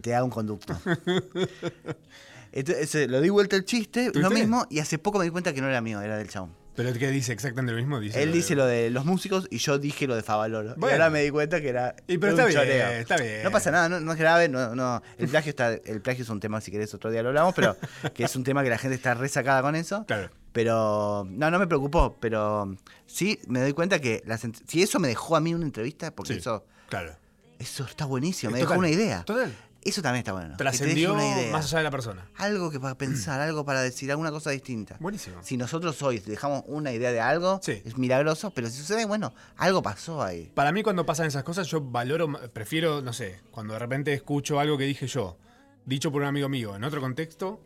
[0.00, 0.78] te, haga un conducto.
[2.52, 5.60] Entonces, lo di vuelta el chiste, lo mismo, y hace poco me di cuenta que
[5.60, 6.60] no era mío, era del chabón.
[6.74, 7.98] ¿Pero qué dice exactamente lo mismo?
[7.98, 10.74] Él dice lo de los músicos y yo dije lo de Favaloro.
[10.78, 11.94] Y ahora me di cuenta que era.
[12.06, 13.42] Y pero está bien, está bien.
[13.42, 15.02] No pasa nada, no, es grave, no, no.
[15.18, 17.76] El plagio está, el plagio es un tema, si querés, otro día lo hablamos, pero
[18.14, 20.06] que es un tema que la gente está resacada con eso.
[20.06, 20.30] Claro.
[20.52, 22.74] Pero no, no me preocupó, pero
[23.06, 24.22] sí me doy cuenta que
[24.66, 27.14] si eso me dejó a mí una entrevista, porque eso claro.
[27.60, 29.22] Eso está buenísimo, me dejó una idea.
[29.22, 29.54] Total.
[29.82, 30.56] Eso también está bueno.
[30.56, 31.14] Trascendió
[31.52, 32.26] más allá de la persona.
[32.36, 34.96] Algo que para pensar, algo para decir, alguna cosa distinta.
[34.98, 35.36] Buenísimo.
[35.42, 39.82] Si nosotros hoy dejamos una idea de algo, es milagroso, pero si sucede, bueno, algo
[39.82, 40.50] pasó ahí.
[40.54, 44.58] Para mí cuando pasan esas cosas, yo valoro, prefiero, no sé, cuando de repente escucho
[44.58, 45.36] algo que dije yo,
[45.84, 47.60] dicho por un amigo mío, en otro contexto,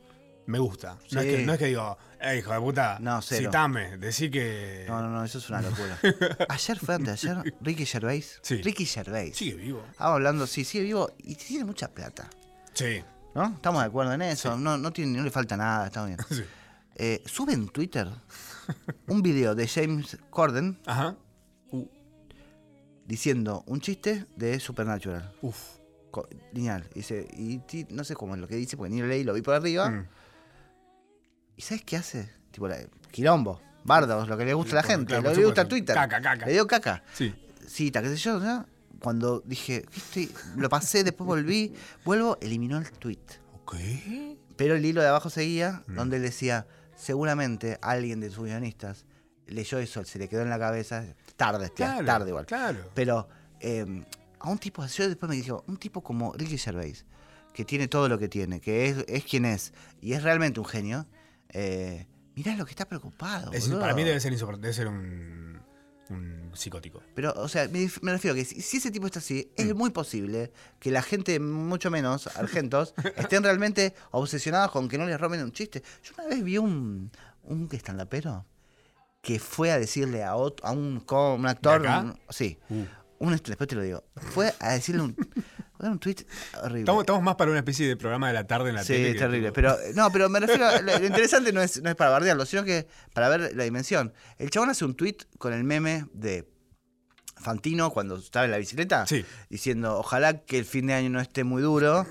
[0.47, 0.99] me gusta.
[1.11, 4.85] No, es que, digo, eh, hijo de puta, no, citame, decí que.
[4.89, 5.99] No, no, no, eso es una locura.
[6.49, 8.41] ayer fue antes ayer, Ricky Gervais.
[8.43, 8.63] Sí.
[8.63, 9.37] Ricky Gervais.
[9.37, 9.85] Sigue vivo.
[9.91, 12.29] Estamos hablando, sí, sigue vivo y tiene mucha plata.
[12.75, 13.03] Sí.
[13.35, 13.47] ¿No?
[13.55, 14.57] Estamos de acuerdo en eso.
[14.57, 16.19] No, no, tiene, no le falta nada, está bien.
[16.29, 16.45] Sí.
[16.97, 18.09] Eh, sube en Twitter
[19.09, 21.17] un video de James Corden Ajá.
[23.05, 25.33] diciendo un chiste de Supernatural.
[25.43, 25.59] Uf.
[26.53, 26.89] Lineal.
[26.95, 29.43] Dice, y no sé cómo es lo que dice, porque ni lo leí, lo vi
[29.43, 29.91] por arriba.
[29.91, 30.07] Mm.
[31.57, 32.31] ¿Y sabes qué hace?
[32.51, 32.77] Tipo, la,
[33.11, 35.21] quilombo, bardos, lo que le gusta a la gente.
[35.21, 35.95] lo que le gusta Twitter.
[35.95, 36.47] Caca, caca.
[36.47, 37.03] Le dio caca.
[37.13, 37.35] Sí.
[37.67, 38.67] Cita, qué sé yo, ¿no?
[39.01, 40.29] Cuando dije, ¿viste?
[40.57, 41.75] lo pasé, después volví,
[42.05, 43.19] vuelvo, eliminó el tweet.
[43.53, 43.77] Ok.
[44.57, 45.95] Pero el hilo de abajo seguía, mm.
[45.95, 49.05] donde él decía, seguramente alguien de sus guionistas
[49.47, 51.05] leyó eso, se le quedó en la cabeza,
[51.37, 52.47] tarde, tarde igual.
[52.47, 52.79] Claro.
[52.95, 53.29] Pero
[53.61, 54.05] em,
[54.41, 57.05] a un tipo, yo después me dijo, un tipo como Ricky Gervais,
[57.53, 60.67] que tiene todo lo que tiene, que es, es quien es, y es realmente un
[60.67, 61.07] genio,
[61.55, 63.53] eh, mirá lo que está preocupado.
[63.81, 65.45] para mí debe ser debe ser un,
[66.53, 67.03] psicótico.
[67.15, 69.77] Pero, o sea, me, refiero a que si, ese tipo está así, es mm.
[69.77, 75.21] muy posible que la gente, mucho menos argentos, estén realmente obsesionados con que no les
[75.21, 75.83] roben un chiste.
[76.03, 77.11] Yo una vez vi un,
[77.43, 78.47] un estandapero
[79.21, 80.37] que fue a decirle a, a
[80.73, 82.85] un, un actor, sí, uh.
[83.19, 85.17] un, después te lo digo, fue a decirle un,
[85.79, 86.17] un tweet
[86.63, 87.01] horrible.
[87.01, 89.13] Estamos, más para una especie de programa de la tarde en la tele.
[89.13, 89.53] Sí, terrible.
[89.53, 90.67] Pero, no, pero me refiero.
[90.83, 94.13] lo interesante no es, no es para bardearlo, sino que para ver la dimensión.
[94.39, 96.49] El chabón hace un tweet con el meme de
[97.37, 99.05] Fantino cuando estaba en la bicicleta.
[99.49, 102.07] Diciendo: Ojalá que el fin de año no esté muy duro.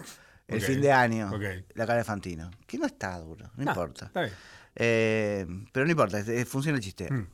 [0.48, 1.32] El fin de año.
[1.74, 2.52] La cara de Fantino.
[2.68, 4.06] Que no está duro, no, importa.
[4.08, 4.34] Está bien.
[4.76, 7.12] Eh, pero no importa, funciona el chiste.
[7.12, 7.28] Mm.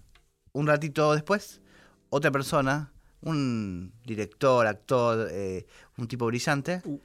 [0.54, 1.62] Un ratito después,
[2.10, 5.66] otra persona un director, actor, eh,
[5.98, 7.00] un tipo brillante, uh.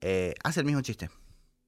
[0.00, 1.10] eh, hace el mismo chiste.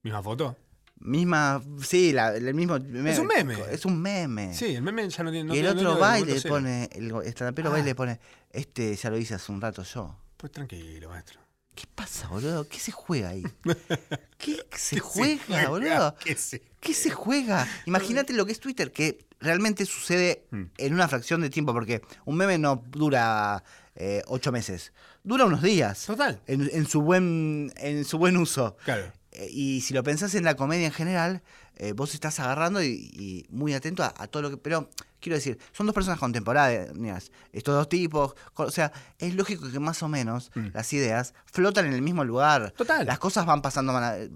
[0.03, 0.55] ¿Misma foto?
[0.99, 3.55] Misma, sí, el mismo Es un meme.
[3.69, 4.53] Es un meme.
[4.53, 5.55] Sí, el meme ya no tiene.
[5.55, 8.19] y el otro va y le pone, el estandapero va y le pone,
[8.49, 10.15] este ya lo hice hace un rato yo.
[10.37, 11.39] Pues tranquilo, maestro.
[11.75, 12.67] ¿Qué pasa, boludo?
[12.67, 13.43] ¿Qué se juega ahí?
[14.39, 16.15] ¿Qué se juega, boludo?
[16.15, 17.67] ¿Qué se, ¿Qué se juega?
[17.85, 20.63] Imagínate lo que es Twitter, que realmente sucede mm.
[20.77, 23.63] en una fracción de tiempo, porque un meme no dura
[23.97, 24.93] eh, ocho meses,
[25.23, 26.05] dura unos días.
[26.05, 26.39] Total.
[26.47, 28.77] En, su, buen, en su buen uso.
[28.85, 29.11] Claro.
[29.31, 31.41] Eh, y si lo pensás en la comedia en general,
[31.79, 34.57] eh, vos estás agarrando y, muy atento a, todo lo que...
[34.57, 39.79] Pero quiero decir, son dos personas contemporáneas, estos dos tipos, o sea, es lógico que
[39.79, 40.67] más o menos mm.
[40.73, 42.71] las ideas flotan en el mismo lugar.
[42.71, 43.05] Total.
[43.05, 43.93] Las cosas van pasando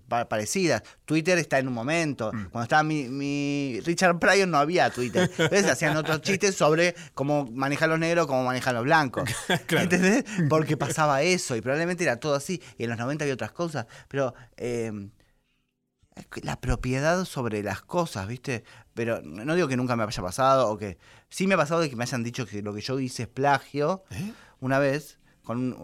[0.08, 0.84] parecidas.
[1.06, 2.32] Twitter está en un momento.
[2.32, 2.46] Mm.
[2.50, 5.30] Cuando estaba mi, Richard Pryor no había Twitter.
[5.38, 9.30] Entonces hacían otros chistes sobre cómo manejan los negros, cómo manejan los blancos.
[9.70, 10.26] ¿Entendés?
[10.50, 12.62] Porque pasaba eso y probablemente era todo así.
[12.78, 13.88] Y en los 90 había otras cosas.
[14.08, 14.34] Pero...
[14.58, 15.10] Eh,
[16.44, 18.64] la propiedad sobre las cosas, ¿viste?
[18.94, 20.98] Pero no digo que nunca me haya pasado o que
[21.30, 23.30] sí me ha pasado de que me hayan dicho que lo que yo hice es
[23.30, 24.34] plagio ¿Eh?
[24.60, 25.76] una vez con,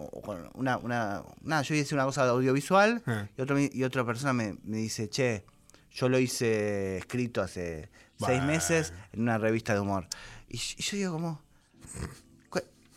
[0.53, 3.28] una, una, nada, yo hice una cosa de audiovisual eh.
[3.38, 5.45] y, otro, y otra persona me, dice, che,
[5.91, 10.07] yo lo hice escrito hace seis meses en una revista de humor.
[10.47, 11.41] Y, yo digo como,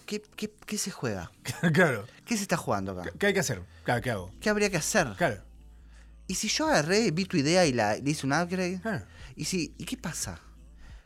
[0.04, 1.30] ¿qué, qué, qué se juega?
[1.72, 2.04] claro.
[2.26, 3.10] ¿Qué se está jugando acá?
[3.18, 3.62] ¿Qué hay que hacer?
[3.84, 4.30] ¿Qué hago?
[4.40, 5.08] ¿Qué habría que hacer?
[5.16, 5.42] Claro.
[6.30, 8.80] Y si yo agarré, vi tu idea y la, le hice un upgrade,
[9.34, 10.38] y si, ¿y qué pasa?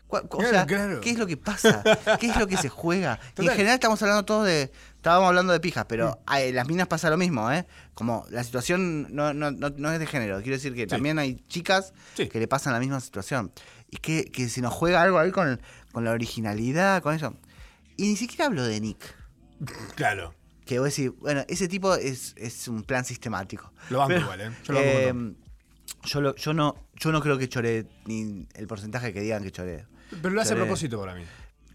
[0.07, 1.83] O sea, ¿qué es lo que pasa?
[2.21, 3.19] ¿Qué es lo que se juega?
[3.39, 4.71] en general estamos hablando todos de.
[4.97, 6.35] Estábamos hablando de pijas, pero mm.
[6.35, 7.65] en las minas pasa lo mismo, ¿eh?
[7.95, 10.43] Como la situación no, no, no, es de género.
[10.43, 13.51] Quiero decir que también hay chicas que le pasan la misma situación.
[13.91, 15.59] Y que, que si nos juega algo ahí con,
[15.91, 17.35] con la originalidad, con eso.
[17.97, 19.17] Y ni siquiera hablo de Nick.
[19.95, 20.35] Claro
[20.65, 23.73] que vos decís, bueno, ese tipo es, es un plan sistemático.
[23.91, 24.51] Lo banco igual, ¿eh?
[24.65, 25.35] Yo, lo eh,
[26.05, 29.87] yo, yo, no, yo no creo que choré ni el porcentaje que digan que choré.
[30.23, 31.25] Pero lo hace a propósito para mí.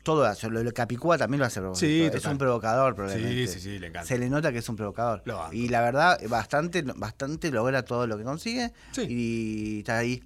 [0.02, 1.88] Todo eso, lo, lo Capicúa también lo hace a propósito.
[1.88, 3.48] Sí, es un provocador, probablemente.
[3.48, 4.08] Sí, sí, sí, le encanta.
[4.08, 5.24] Se le nota que es un provocador.
[5.52, 8.72] y la verdad, bastante, bastante logra todo lo que consigue.
[9.08, 10.24] Y está ahí.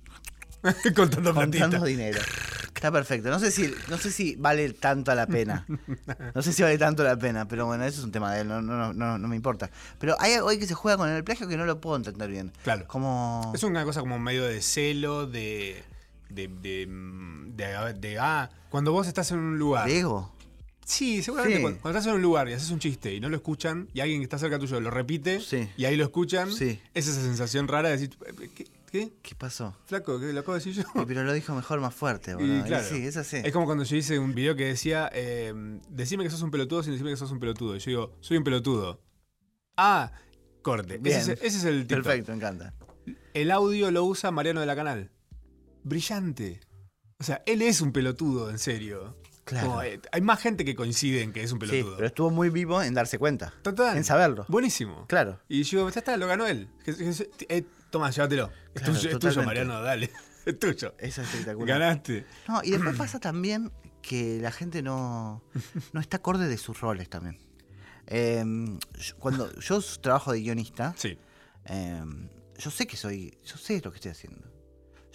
[0.95, 2.19] contando, contando dinero.
[2.73, 3.29] Está perfecto.
[3.29, 5.65] No sé si, no sé si vale tanto la pena.
[6.35, 8.47] No sé si vale tanto la pena, pero bueno, eso es un tema de él,
[8.47, 9.69] no, no, no, no me importa.
[9.99, 12.29] Pero hay algo ahí que se juega con el plagio que no lo puedo entender
[12.29, 12.51] bien.
[12.63, 12.85] Claro.
[12.87, 13.51] Como...
[13.55, 15.83] Es una cosa como medio de celo, de.
[16.29, 16.47] de.
[16.47, 17.93] de.
[17.99, 19.87] de, ah, cuando vos estás en un lugar.
[19.87, 20.33] ¿De ego?
[20.85, 23.87] Sí, seguramente Cuando, estás en un lugar y haces un chiste y no lo escuchan
[23.93, 25.39] y alguien que está cerca tuyo lo repite
[25.77, 28.17] y ahí lo escuchan, es esa sensación rara de decir,
[28.53, 29.11] ¿qué, ¿Qué?
[29.23, 29.75] ¿Qué pasó?
[29.85, 30.83] Flaco, ¿qué lo acabo de decir yo?
[31.07, 32.35] pero lo dijo mejor, más fuerte.
[32.35, 33.37] claro, sí, es así.
[33.37, 35.51] Es como cuando yo hice un video que decía, eh,
[35.89, 37.75] decime que sos un pelotudo sin decirme que sos un pelotudo.
[37.75, 39.01] Y yo digo, soy un pelotudo.
[39.77, 40.11] Ah,
[40.61, 41.01] corte.
[41.03, 42.03] Ese, es, el tipo.
[42.03, 42.75] Perfecto, me encanta.
[43.33, 45.09] El audio lo usa Mariano de la Canal.
[45.83, 46.59] Brillante.
[47.17, 49.17] O sea, él es un pelotudo, en serio.
[49.43, 49.81] Claro.
[49.81, 51.89] Eh, hay más gente que coincide en que es un pelotudo.
[51.89, 53.55] Sí, pero estuvo muy vivo en darse cuenta.
[53.63, 53.97] Total.
[53.97, 54.45] En saberlo.
[54.49, 55.07] Buenísimo.
[55.07, 55.39] Claro.
[55.49, 56.69] Y yo, ya está, lo ganó él.
[57.93, 58.51] Toma, llévatelo.
[58.73, 60.09] Es, tuyo, Mariano, dale.
[60.47, 60.95] Es tuyo.
[60.97, 61.79] Es espectacular.
[61.79, 62.25] Ganaste.
[62.47, 63.71] No, y después pasa también
[64.01, 65.43] que la gente no,
[65.93, 67.37] no está acorde de sus roles también.
[68.07, 68.79] Em,
[69.19, 71.19] cuando yo trabajo de guionista, sí.
[71.65, 74.51] Em, yo sé que soy, yo sé lo que estoy haciendo.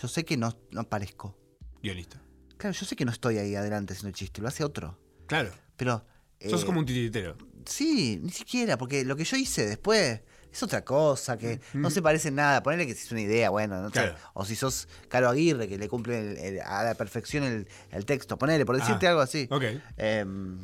[0.01, 1.37] Yo sé que no, no parezco.
[1.83, 2.23] Guionista.
[2.59, 5.01] Claro, yo sé que no estoy ahí adelante haciendo el chiste, lo hace otro.
[5.27, 5.51] Claro.
[5.77, 6.07] Pero.
[6.49, 7.37] Sos eh, como un titiritero.
[7.67, 10.21] Sí, ni siquiera, porque lo que yo hice después
[10.53, 12.63] es otra cosa, que no se parece en nada.
[12.63, 13.91] Ponele que si es una idea, bueno,
[14.35, 18.77] o si sos Caro Aguirre, que le cumple a la perfección el, texto, ponele, por
[18.77, 19.49] decirte ah, algo así.
[19.97, 20.59] Em,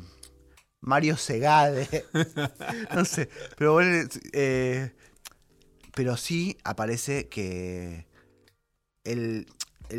[0.81, 2.05] Mario Segade,
[2.93, 4.91] no sé, pero bueno, eh,
[5.95, 8.05] pero sí aparece que
[9.03, 9.47] el,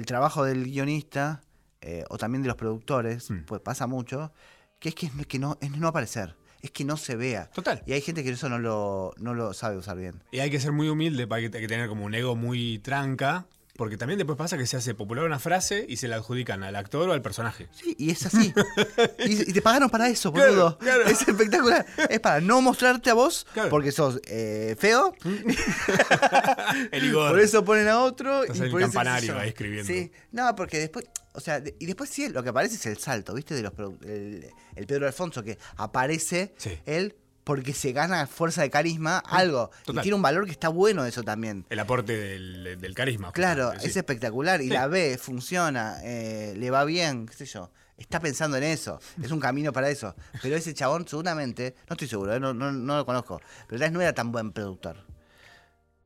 [0.07, 1.43] trabajo del guionista,
[1.80, 3.45] eh, o también de los productores, mm.
[3.47, 4.32] pues pasa mucho,
[4.78, 7.51] que es que, que no, es no aparecer es que no se vea.
[7.51, 7.83] Total.
[7.87, 10.23] Y hay gente que eso no lo, no lo sabe usar bien.
[10.31, 12.79] Y hay que ser muy humilde, para que, hay que tener como un ego muy
[12.79, 13.47] tranca.
[13.77, 16.77] Porque también después pasa que se hace popular una frase y se la adjudican al
[16.77, 17.68] actor o al personaje.
[17.72, 18.53] Sí, y es así.
[19.18, 20.79] y, te pagaron para eso, boludo.
[21.07, 21.85] Es espectacular.
[22.09, 25.14] Es para no mostrarte a vos porque sos eh, feo.
[26.93, 27.31] el Igor.
[27.31, 28.45] Por eso ponen a otro.
[28.45, 29.93] y el campanario ahí escribiendo.
[29.93, 31.07] Sí, no, porque después
[31.37, 33.55] o sea, y después sí, lo que aparece es el salto, ¿viste?
[33.55, 33.72] De los
[34.05, 36.55] el, Pedro Alfonso que aparece
[36.87, 37.14] él
[37.47, 39.70] porque se gana fuerza de carisma algo.
[39.86, 41.64] Y tiene un valor que está bueno eso también.
[41.70, 43.30] El aporte del, carisma.
[43.30, 44.61] Claro, es espectacular.
[44.62, 47.70] Y la ve, funciona, eh, le va bien, qué sé yo.
[47.97, 48.99] Está pensando en eso.
[49.22, 50.16] Es un camino para eso.
[50.42, 54.01] Pero ese chabón seguramente, no estoy seguro, eh, no, lo conozco, pero tal vez no
[54.01, 54.97] era tan buen productor.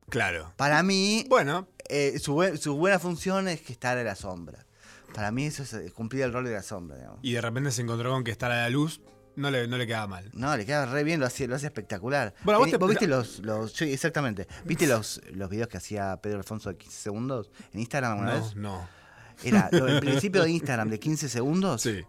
[0.09, 0.53] Claro.
[0.57, 1.67] Para mí, bueno.
[1.89, 4.67] Eh, su, su buena función es que estar en la sombra.
[5.15, 7.19] Para mí eso es cumplir el rol de la sombra, digamos.
[7.23, 9.01] Y de repente se encontró con que estar a la luz
[9.35, 10.29] no le, no le queda mal.
[10.33, 12.33] No, le queda re bien, lo hace, lo hace espectacular.
[12.43, 14.47] Bueno, vos, viste los, los exactamente.
[14.65, 18.43] ¿Viste los, los videos que hacía Pedro Alfonso de 15 segundos en Instagram alguna no,
[18.43, 18.55] vez?
[18.55, 18.87] No.
[19.43, 21.81] Era el principio de Instagram de 15 segundos.
[21.81, 22.03] Sí.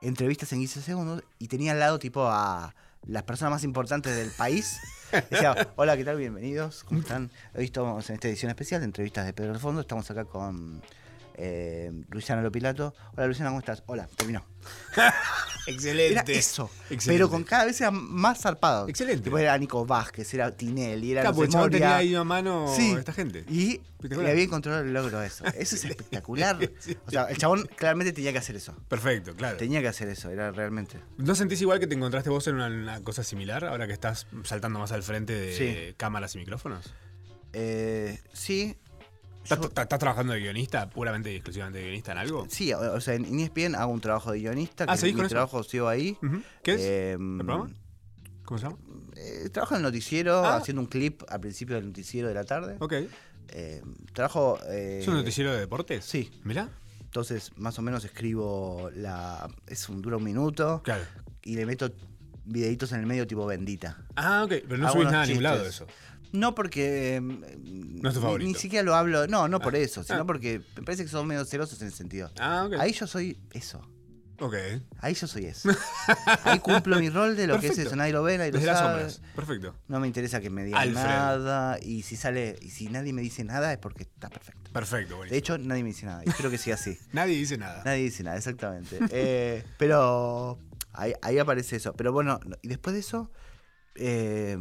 [0.00, 1.22] Entrevistas en 15 segundos.
[1.38, 2.74] Y tenía al lado tipo a
[3.06, 4.78] las personas más importantes del país.
[5.30, 6.16] Decía, hola, ¿qué tal?
[6.16, 6.84] Bienvenidos.
[6.84, 7.30] ¿Cómo están?
[7.54, 9.80] Hoy estamos en esta edición especial de entrevistas de Pedro del Fondo.
[9.80, 10.82] Estamos acá con
[11.36, 11.92] eh,
[12.42, 12.94] Lopilato.
[13.16, 13.82] Hola Luciano, ¿cómo estás?
[13.86, 14.44] Hola, terminó.
[15.66, 16.12] Excelente.
[16.12, 16.70] Era eso.
[17.06, 18.88] Pero con cada vez era más zarpado.
[18.88, 19.22] Excelente.
[19.22, 23.44] Después era Nico Vázquez, era Tinelli, era claro, porque tenía ahí a mano esta gente.
[23.48, 25.44] Y le había encontrado el logro eso.
[25.56, 26.58] Eso es espectacular.
[27.06, 28.74] O sea, el chabón claramente tenía que hacer eso.
[28.88, 29.56] Perfecto, claro.
[29.56, 30.98] Tenía que hacer eso, era realmente.
[31.16, 34.78] ¿No sentís igual que te encontraste vos en una, cosa similar ahora que estás saltando
[34.78, 36.92] más al frente de cámaras y micrófonos?
[37.52, 38.76] Eh, sí,
[39.44, 42.46] ¿Estás, trabajando de guionista, puramente y exclusivamente de guionista en algo?
[42.48, 44.84] Sí, o, sea, en ESPN hago un trabajo de guionista.
[44.88, 46.16] Ah, que mi trabajo sigo ahí.
[46.62, 46.80] ¿Qué es?
[46.80, 47.70] Eh, ¿El programa?
[48.44, 48.78] ¿Cómo se llama?
[49.16, 50.56] Eh, trabajo en el noticiero, ah.
[50.56, 52.76] haciendo un clip al principio del noticiero de la tarde.
[52.80, 52.94] Ok.
[53.48, 53.82] Eh,
[54.12, 54.58] trabajo.
[54.68, 56.04] ¿Es un noticiero de deportes?
[56.04, 56.30] Sí.
[56.44, 56.68] Mira.
[57.00, 59.48] Entonces, más o menos escribo la.
[59.66, 60.82] Es un duro un minuto.
[60.82, 61.04] Claro.
[61.44, 61.90] Y le meto
[62.44, 63.98] videitos en el medio tipo bendita.
[64.16, 64.54] Ah, ok.
[64.68, 65.86] Pero no subís nada a ningún lado de eso.
[66.32, 67.20] No porque.
[67.22, 68.48] No es tu favorito.
[68.48, 69.26] Ni, siquiera lo hablo.
[69.26, 69.78] No, no por ah.
[69.78, 70.26] eso, sino ah.
[70.26, 72.30] porque me parece que son medio celosos en ese sentido.
[72.38, 72.74] Ah, ok.
[72.80, 73.80] Ahí yo soy eso.
[74.40, 74.54] Ok.
[74.98, 75.70] Ahí yo soy eso.
[76.44, 77.94] Ahí cumplo mi rol de lo que es eso.
[77.94, 79.02] Nadie lo ve, nadie Desde lo sabe.
[79.04, 79.34] Las sombras.
[79.36, 79.74] Perfecto.
[79.86, 81.78] No me interesa que me digan nada.
[81.80, 84.72] Y si sale, y si nadie me dice nada es porque está perfecto.
[84.72, 85.32] Perfecto, buenísimo.
[85.32, 86.22] De hecho, nadie me dice nada.
[86.24, 86.98] Y espero que siga así.
[87.12, 87.82] nadie dice nada.
[87.84, 88.98] Nadie dice nada, exactamente.
[89.10, 90.58] eh, pero
[90.92, 91.92] ahí, ahí, aparece eso.
[91.92, 93.30] Pero bueno, y después de eso.
[93.94, 94.56] Eh,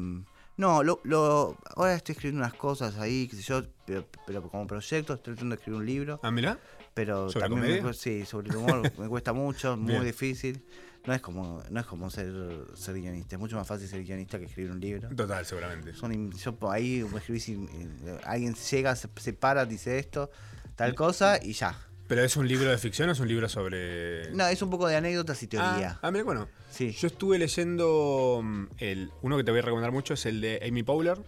[0.57, 4.67] no, lo, lo, ahora estoy escribiendo unas cosas ahí, qué sé yo, pero, pero como
[4.67, 6.19] proyecto estoy tratando de escribir un libro.
[6.23, 6.59] Ah, mira.
[6.93, 10.63] Pero ¿Sobre también me, sí, sobre el humor me cuesta mucho, muy difícil.
[11.05, 12.31] No es como, no es como ser,
[12.75, 15.09] ser guionista, es mucho más fácil ser guionista que escribir un libro.
[15.09, 15.93] Total, seguramente.
[15.93, 20.29] Son, yo ahí escribí, eh, alguien llega, se, se para, dice esto,
[20.75, 21.75] tal cosa y ya.
[22.11, 24.31] ¿Pero es un libro de ficción o es un libro sobre.?
[24.33, 25.91] No, es un poco de anécdotas y teoría.
[25.91, 26.49] Ah, ah mira, bueno.
[26.69, 26.91] Sí.
[26.91, 28.41] Yo estuve leyendo.
[28.43, 31.19] Mm, el, uno que te voy a recomendar mucho es el de Amy Powler.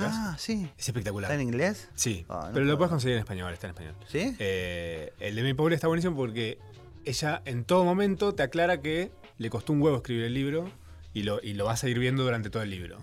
[0.00, 0.70] Ah, sí.
[0.78, 1.32] Es espectacular.
[1.32, 1.88] ¿Está en inglés?
[1.96, 2.26] Sí.
[2.28, 3.94] Ah, pero lo puedes conseguir en español, está en español.
[4.06, 4.36] ¿Sí?
[4.38, 6.60] Eh, el de Amy Powler está buenísimo porque
[7.04, 10.70] ella en todo momento te aclara que le costó un huevo escribir el libro
[11.12, 12.98] y lo, y lo vas a ir viendo durante todo el libro.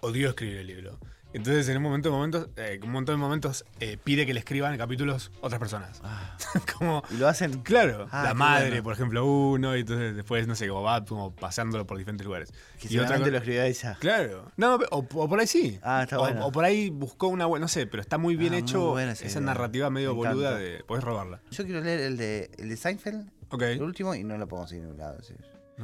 [0.00, 0.98] Odió escribir el libro.
[1.34, 4.40] Entonces, en un momento de momentos, eh, un montón de momentos, eh, pide que le
[4.40, 6.00] escriban capítulos otras personas.
[6.04, 6.36] Ah.
[6.78, 7.62] como, y lo hacen.
[7.62, 11.34] Claro, ah, la madre, por ejemplo, uno, y entonces después, no sé, como va como
[11.34, 12.52] pasándolo por diferentes lugares.
[12.82, 13.96] y otra lo escribió ella.
[13.98, 14.52] Claro.
[14.56, 15.78] No, o, por ahí sí.
[15.82, 16.46] Ah, está o, bueno.
[16.46, 19.90] o, por ahí buscó una buena, no sé, pero está muy bien hecho esa narrativa
[19.90, 20.84] medio boluda de.
[20.84, 21.40] Podés robarla.
[21.50, 23.74] Yo quiero leer el de, el de Seinfeld, okay.
[23.74, 25.18] el último, y no lo pongo así en un lado.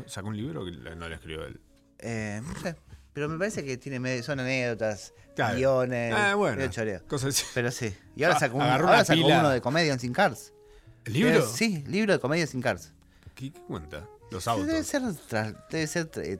[0.06, 1.60] ¿Sacó un libro que no le escribió él?
[1.98, 2.76] Eh, no sé.
[3.18, 6.62] Pero me parece que tiene son anécdotas, guiones, ah, bueno,
[7.52, 7.92] Pero sí.
[8.14, 10.52] Y ahora sacó, uno de comedia sin Cars.
[11.04, 11.44] ¿El libro?
[11.44, 12.92] sí, libro de comedia sin Cars.
[13.34, 14.06] ¿Qué, cuenta?
[14.30, 14.68] Los autos.
[14.68, 15.02] Debe ser,
[15.68, 16.38] debe ser eh,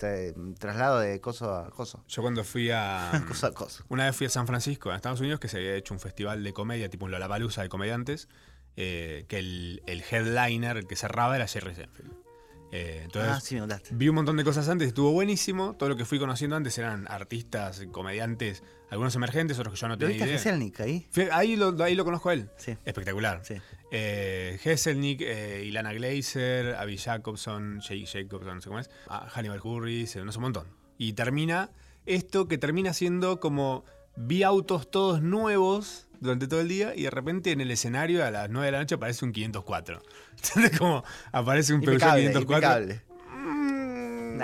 [0.00, 2.02] eh, traslado de coso a coso.
[2.08, 3.22] Yo cuando fui a.
[3.28, 3.84] coso a coso.
[3.90, 6.42] Una vez fui a San Francisco, en Estados Unidos, que se había hecho un festival
[6.42, 8.30] de comedia, tipo un Lollapalooza de comediantes,
[8.78, 12.25] eh, que el, el headliner, el que cerraba, era Jerry Seinfeld.
[12.72, 15.74] Eh, entonces, ah, vi un montón de cosas antes, estuvo buenísimo.
[15.76, 19.98] Todo lo que fui conociendo antes eran artistas, comediantes, algunos emergentes, otros que yo no
[19.98, 20.34] tenía idea.
[20.34, 21.08] Hesselnik ahí?
[21.32, 22.50] ahí lo, ahí lo conozco a él.
[22.56, 22.76] Sí.
[22.84, 23.40] Espectacular.
[23.44, 23.54] Sí.
[23.90, 30.02] Eh, eh, Ilana Glazer, Abby Jacobson, Jake Jacobson, no sé cómo es, ah, Hannibal Curry,
[30.24, 30.66] no sé, un montón.
[30.98, 31.70] Y termina
[32.04, 33.84] esto que termina siendo como
[34.16, 38.30] vi autos todos nuevos durante todo el día y de repente en el escenario a
[38.30, 40.02] las 9 de la noche aparece un 504.
[40.36, 43.00] Entonces como aparece un Peugeot 504.
[43.34, 44.38] Mm,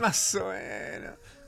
[0.00, 0.83] más o menos.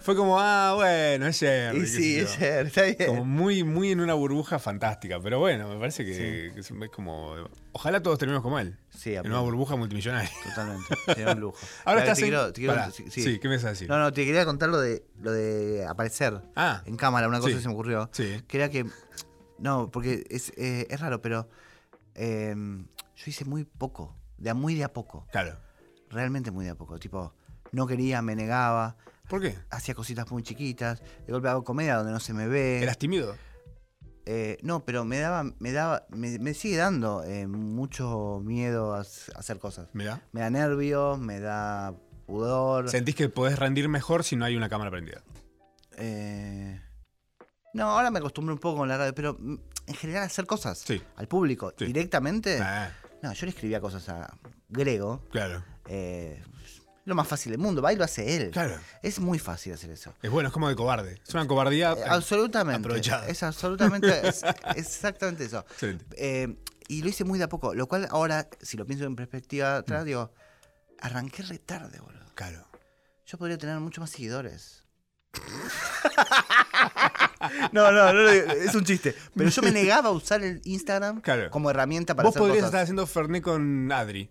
[0.07, 1.81] Fue como, ah, bueno, es Jerry.
[1.81, 2.97] Y sí, es Jerry, está bien.
[3.09, 5.19] Como muy, muy en una burbuja fantástica.
[5.21, 7.35] Pero bueno, me parece que, es, como.
[7.73, 8.79] Ojalá todos terminemos como él.
[8.89, 10.31] Sí, En una burbuja multimillonaria.
[10.45, 10.95] Totalmente.
[11.07, 11.59] Sería un lujo.
[11.85, 12.19] Ahora estás.
[12.19, 13.41] sí.
[13.41, 13.89] ¿qué me vas a decir?
[13.89, 17.57] No, no, te quería contar lo de, lo de aparecer ah, en cámara, una cosa
[17.57, 18.09] que se me ocurrió.
[18.13, 18.45] Sí.
[18.47, 18.87] Que era que.
[19.59, 21.49] No, porque es, eh, es raro, pero.
[22.15, 24.17] Eh, yo hice muy poco.
[24.39, 25.27] De a muy de a poco.
[25.33, 25.59] Claro.
[26.11, 26.97] Realmente muy de a poco.
[27.01, 27.35] Tipo,
[27.73, 28.97] no quería, me negaba.
[29.29, 29.57] ¿Por qué?
[29.71, 31.03] Hacía cositas muy chiquitas.
[31.27, 32.83] De golpe hago comedia donde no se me ve.
[32.83, 33.37] ¿Eras tímido?
[34.29, 39.61] Eh, no, pero me daba, me daba, me, sigue dando eh, mucho miedo a, hacer
[39.61, 39.89] cosas.
[39.95, 40.21] Me da.
[40.33, 41.95] Me da nervios, me da
[42.27, 42.91] pudor.
[42.91, 45.23] ¿Sentís que podés rendir mejor si no hay una cámara prendida?
[45.97, 46.81] Eh,
[47.73, 50.79] no, ahora me acostumbro un poco con la radio, pero mm, en general hacer cosas
[50.79, 51.01] sí.
[51.15, 52.59] al público directamente.
[52.61, 52.91] Ah.
[53.23, 54.37] No, yo le escribía cosas a
[54.69, 55.23] Grego.
[55.31, 55.63] Claro.
[57.07, 58.51] Lo más fácil del mundo, va y lo hace él.
[58.51, 58.77] Claro.
[59.01, 60.13] Es muy fácil hacer eso.
[60.21, 61.21] Es bueno, es como de cobarde.
[61.27, 63.29] Es una cobardía eh, absolutamente, aprovechada.
[63.29, 64.43] Es absolutamente, es
[64.75, 65.65] exactamente eso.
[65.71, 66.05] Excelente.
[66.19, 66.57] Eh,
[66.89, 69.77] y lo hice muy de a poco, lo cual ahora, si lo pienso en perspectiva
[69.77, 70.07] atrás, mm.
[70.07, 70.33] digo,
[71.01, 72.27] arranqué retarde, boludo.
[72.35, 72.67] Claro.
[73.25, 74.83] Yo podría tener muchos más seguidores.
[77.73, 79.15] no, no, no, es un chiste.
[79.33, 83.07] Pero yo me negaba a usar el Instagram como herramienta para Vos podrías estar haciendo
[83.07, 84.29] Fernet con Adri.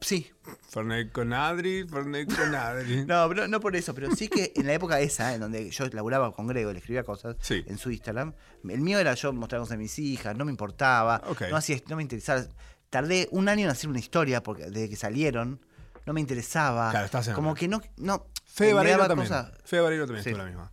[0.00, 0.30] Sí.
[0.70, 3.04] Fernet con Adri, Fernet con Adri.
[3.06, 5.86] no, pero no por eso, pero sí que en la época esa, en donde yo
[5.92, 8.34] laburaba con Grego, le escribía cosas en su Instagram,
[8.68, 11.96] el mío era yo mostrar cosas de mis hijas, no me importaba, no, hacía, no
[11.96, 12.44] me interesaba.
[12.88, 15.60] Tardé un año en hacer una historia porque desde que salieron,
[16.06, 16.90] no me interesaba.
[16.90, 17.80] Claro, estás Como que no.
[17.96, 19.28] no Fede Barreiro también.
[19.64, 20.72] Fede Barreiro también estuvo la misma.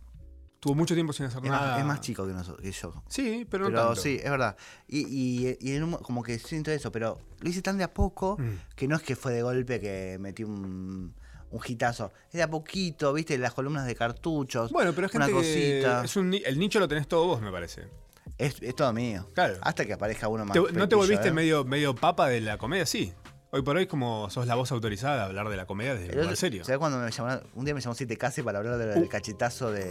[0.60, 1.78] Tuvo mucho tiempo sin hacer nada.
[1.78, 3.02] es más chico que, nosotros, que yo.
[3.08, 4.56] Sí, pero no Pero sí, es verdad.
[4.88, 8.74] Y, y, como que siento eso, pero lo hice tan de a poco mm.
[8.74, 11.14] que no es que fue de golpe que metí un,
[11.50, 12.12] un hitazo.
[12.26, 14.72] Es de a poquito, viste, las columnas de cartuchos.
[14.72, 16.04] Bueno, pero es gente una cosita.
[16.04, 17.86] es un, el nicho lo tenés todo vos, me parece.
[18.36, 19.28] Es, es todo mío.
[19.34, 19.58] Claro.
[19.60, 20.56] Hasta que aparezca uno más.
[20.72, 21.32] ¿No te volviste ¿eh?
[21.32, 22.84] medio, medio papa de la comedia?
[22.84, 23.12] Sí.
[23.50, 26.36] Hoy por hoy, como sos la voz autorizada de hablar de la comedia desde el
[26.36, 26.64] serio.
[26.64, 27.44] ¿Sabes cuando me llamaron?
[27.54, 29.08] Un día me llamó Siete Case para hablar del uh.
[29.08, 29.88] cachetazo de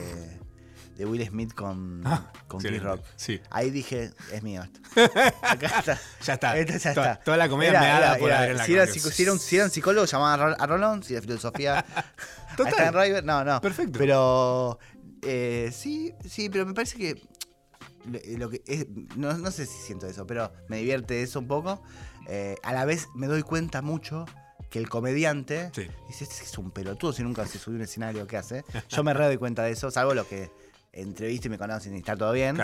[0.97, 3.03] de Will Smith con, ah, con Chris Rock.
[3.15, 3.39] Sí.
[3.49, 4.79] Ahí dije, es mío esto.
[5.43, 5.99] Acá está.
[6.23, 6.63] ya está.
[6.63, 7.19] Ya está.
[7.19, 9.69] Toda, la comedia me da por haber en la si, era, si, eran, si eran
[9.69, 11.03] psicólogos, llamaban a Rolón.
[11.03, 11.85] Si era filosofía,
[12.57, 12.95] Total.
[12.95, 13.23] a River.
[13.23, 13.61] No, no.
[13.61, 13.99] Perfecto.
[13.99, 14.79] Pero
[15.21, 17.21] eh, sí, sí, pero me parece que
[18.37, 21.83] lo que es, no, no, sé si siento eso, pero me divierte eso un poco.
[22.27, 24.25] Eh, a la vez me doy cuenta mucho
[24.69, 25.71] que el comediante
[26.07, 28.65] dice, este es un pelotudo si nunca se subió a un escenario, ¿qué hace?
[28.89, 30.51] Yo me re doy cuenta de eso, salvo lo que
[31.01, 32.57] entrevista y me conocen y está todo bien.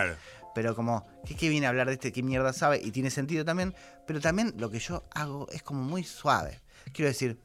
[0.54, 2.12] Pero como, ¿qué, viene a hablar de este?
[2.12, 2.80] ¿Qué mierda sabe?
[2.82, 3.74] Y tiene sentido también.
[4.06, 6.60] Pero también lo que yo hago es como muy suave.
[6.92, 7.38] Quiero decir,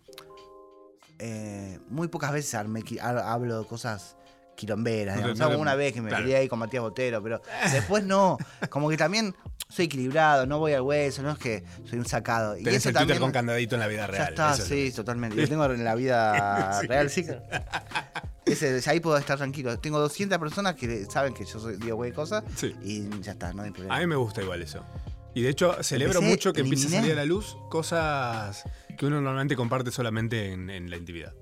[1.17, 4.15] eh, muy pocas veces hablo de cosas
[4.55, 5.37] quilomberas.
[5.37, 8.37] No, una vez que me quería ahí con Matías Botero, pero después no.
[8.69, 9.33] Como que también
[9.69, 12.55] soy equilibrado, no voy al hueso, no es que soy un sacado.
[12.55, 14.23] Tenés y eso el Twitter con candadito en la vida real.
[14.23, 15.37] Ya está, sí, totalmente.
[15.41, 17.25] Yo tengo en la vida real, sí
[18.88, 19.78] ahí puedo estar tranquilo.
[19.80, 22.43] Tengo 200 personas que saben que yo soy, digo güey cosas
[22.84, 23.95] y ya está, no hay problema.
[23.95, 24.84] A mí me gusta igual eso.
[25.34, 28.64] Y de hecho, celebro mucho que empiece a salir a la luz cosas
[28.97, 31.34] que uno normalmente comparte solamente en la intimidad.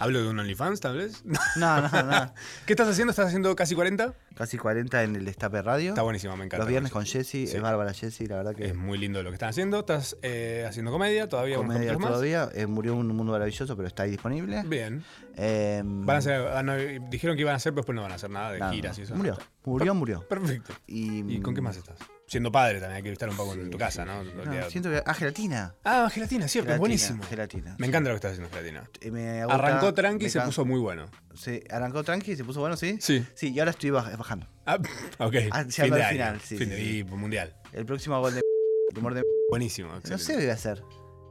[0.00, 1.24] ¿Hablo de un OnlyFans, tal vez?
[1.24, 2.32] No, no, no.
[2.66, 3.10] ¿Qué estás haciendo?
[3.10, 4.14] ¿Estás haciendo casi 40?
[4.36, 5.90] Casi 40 en el Destape Radio.
[5.90, 6.58] Está buenísimo, me encanta.
[6.58, 8.66] Los viernes con Jessy, es bárbara Jessy, la verdad que.
[8.66, 9.80] Es muy lindo lo que están haciendo.
[9.80, 11.56] ¿Estás eh, haciendo comedia todavía?
[11.56, 12.48] Comedia todavía.
[12.54, 14.62] Eh, murió un mundo maravilloso, pero está ahí disponible.
[14.64, 15.02] Bien.
[15.36, 16.62] Eh, van a ser, ah,
[17.10, 19.02] dijeron que iban a hacer, pero después no van a hacer nada de giras y
[19.02, 19.16] eso.
[19.16, 20.28] Murió, murió, murió.
[20.28, 20.74] Perfecto.
[20.86, 21.98] ¿Y con qué más estás?
[22.28, 24.22] Siendo padre también hay que estar un poco en tu casa, ¿no?
[24.68, 25.02] siento que.
[25.04, 25.74] Ah, gelatina.
[25.82, 27.24] Ah, gelatina, cierto, es buenísimo.
[27.24, 27.74] Gelatina.
[27.78, 28.88] Me encanta lo que estás haciendo, gelatina.
[29.00, 31.10] Eh, arrancó tranqui y se puso muy bueno.
[31.34, 32.98] Sí, arrancó tranqui y se puso bueno, ¿sí?
[33.00, 33.24] Sí.
[33.34, 34.46] Sí, y ahora estoy bajando.
[34.66, 34.78] Ah,
[35.18, 35.34] ok.
[35.50, 36.58] Ah, fin de final, sí.
[36.58, 37.56] Fin de mundial.
[37.72, 38.42] El próximo gol de.
[38.96, 39.22] Humor de.
[39.50, 39.92] Buenísimo.
[40.08, 40.82] No sé qué voy a hacer.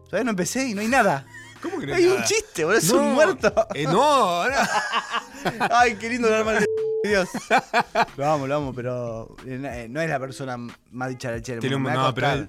[0.06, 1.26] Todavía no empecé y no hay nada.
[1.62, 3.54] ¿Cómo que no hay, hay un chiste, boludo, es un muerto.
[3.74, 4.44] Eh, no,
[5.72, 6.66] Ay, qué lindo mal de
[7.04, 7.30] Dios.
[8.18, 10.58] Lo amo, lo amo, pero eh, no es la persona
[10.92, 11.60] más dicharachera.
[11.60, 12.48] Tiene un no, pero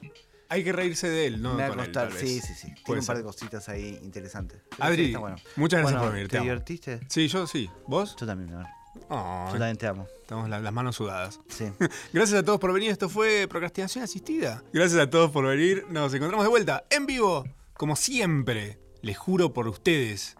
[0.50, 1.54] hay que reírse de él, ¿no?
[1.54, 2.72] Me va a costar, sí, sí, sí.
[2.84, 4.60] Tiene un par de cositas ahí interesantes.
[4.78, 5.14] Adri,
[5.56, 6.28] muchas gracias por venir.
[6.28, 7.00] ¿Te, divertiste?
[7.08, 7.70] Sí, yo sí.
[7.86, 8.16] ¿Vos?
[8.18, 8.64] Yo también, mi
[9.08, 10.06] yo también te amo.
[10.26, 11.40] Tenemos las manos sudadas.
[11.48, 11.66] Sí.
[12.12, 12.90] Gracias a todos por venir.
[12.90, 14.62] Esto fue Procrastinación Asistida.
[14.72, 15.86] Gracias a todos por venir.
[15.88, 17.44] Nos encontramos de vuelta en vivo,
[17.74, 18.78] como siempre.
[19.00, 20.36] Les juro por ustedes.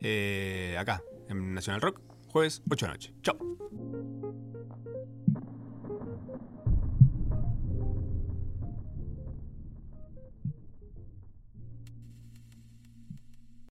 [0.00, 2.00] Eh, acá, en Nacional Rock,
[2.32, 3.12] jueves 8 de noche.
[3.22, 4.29] Chao.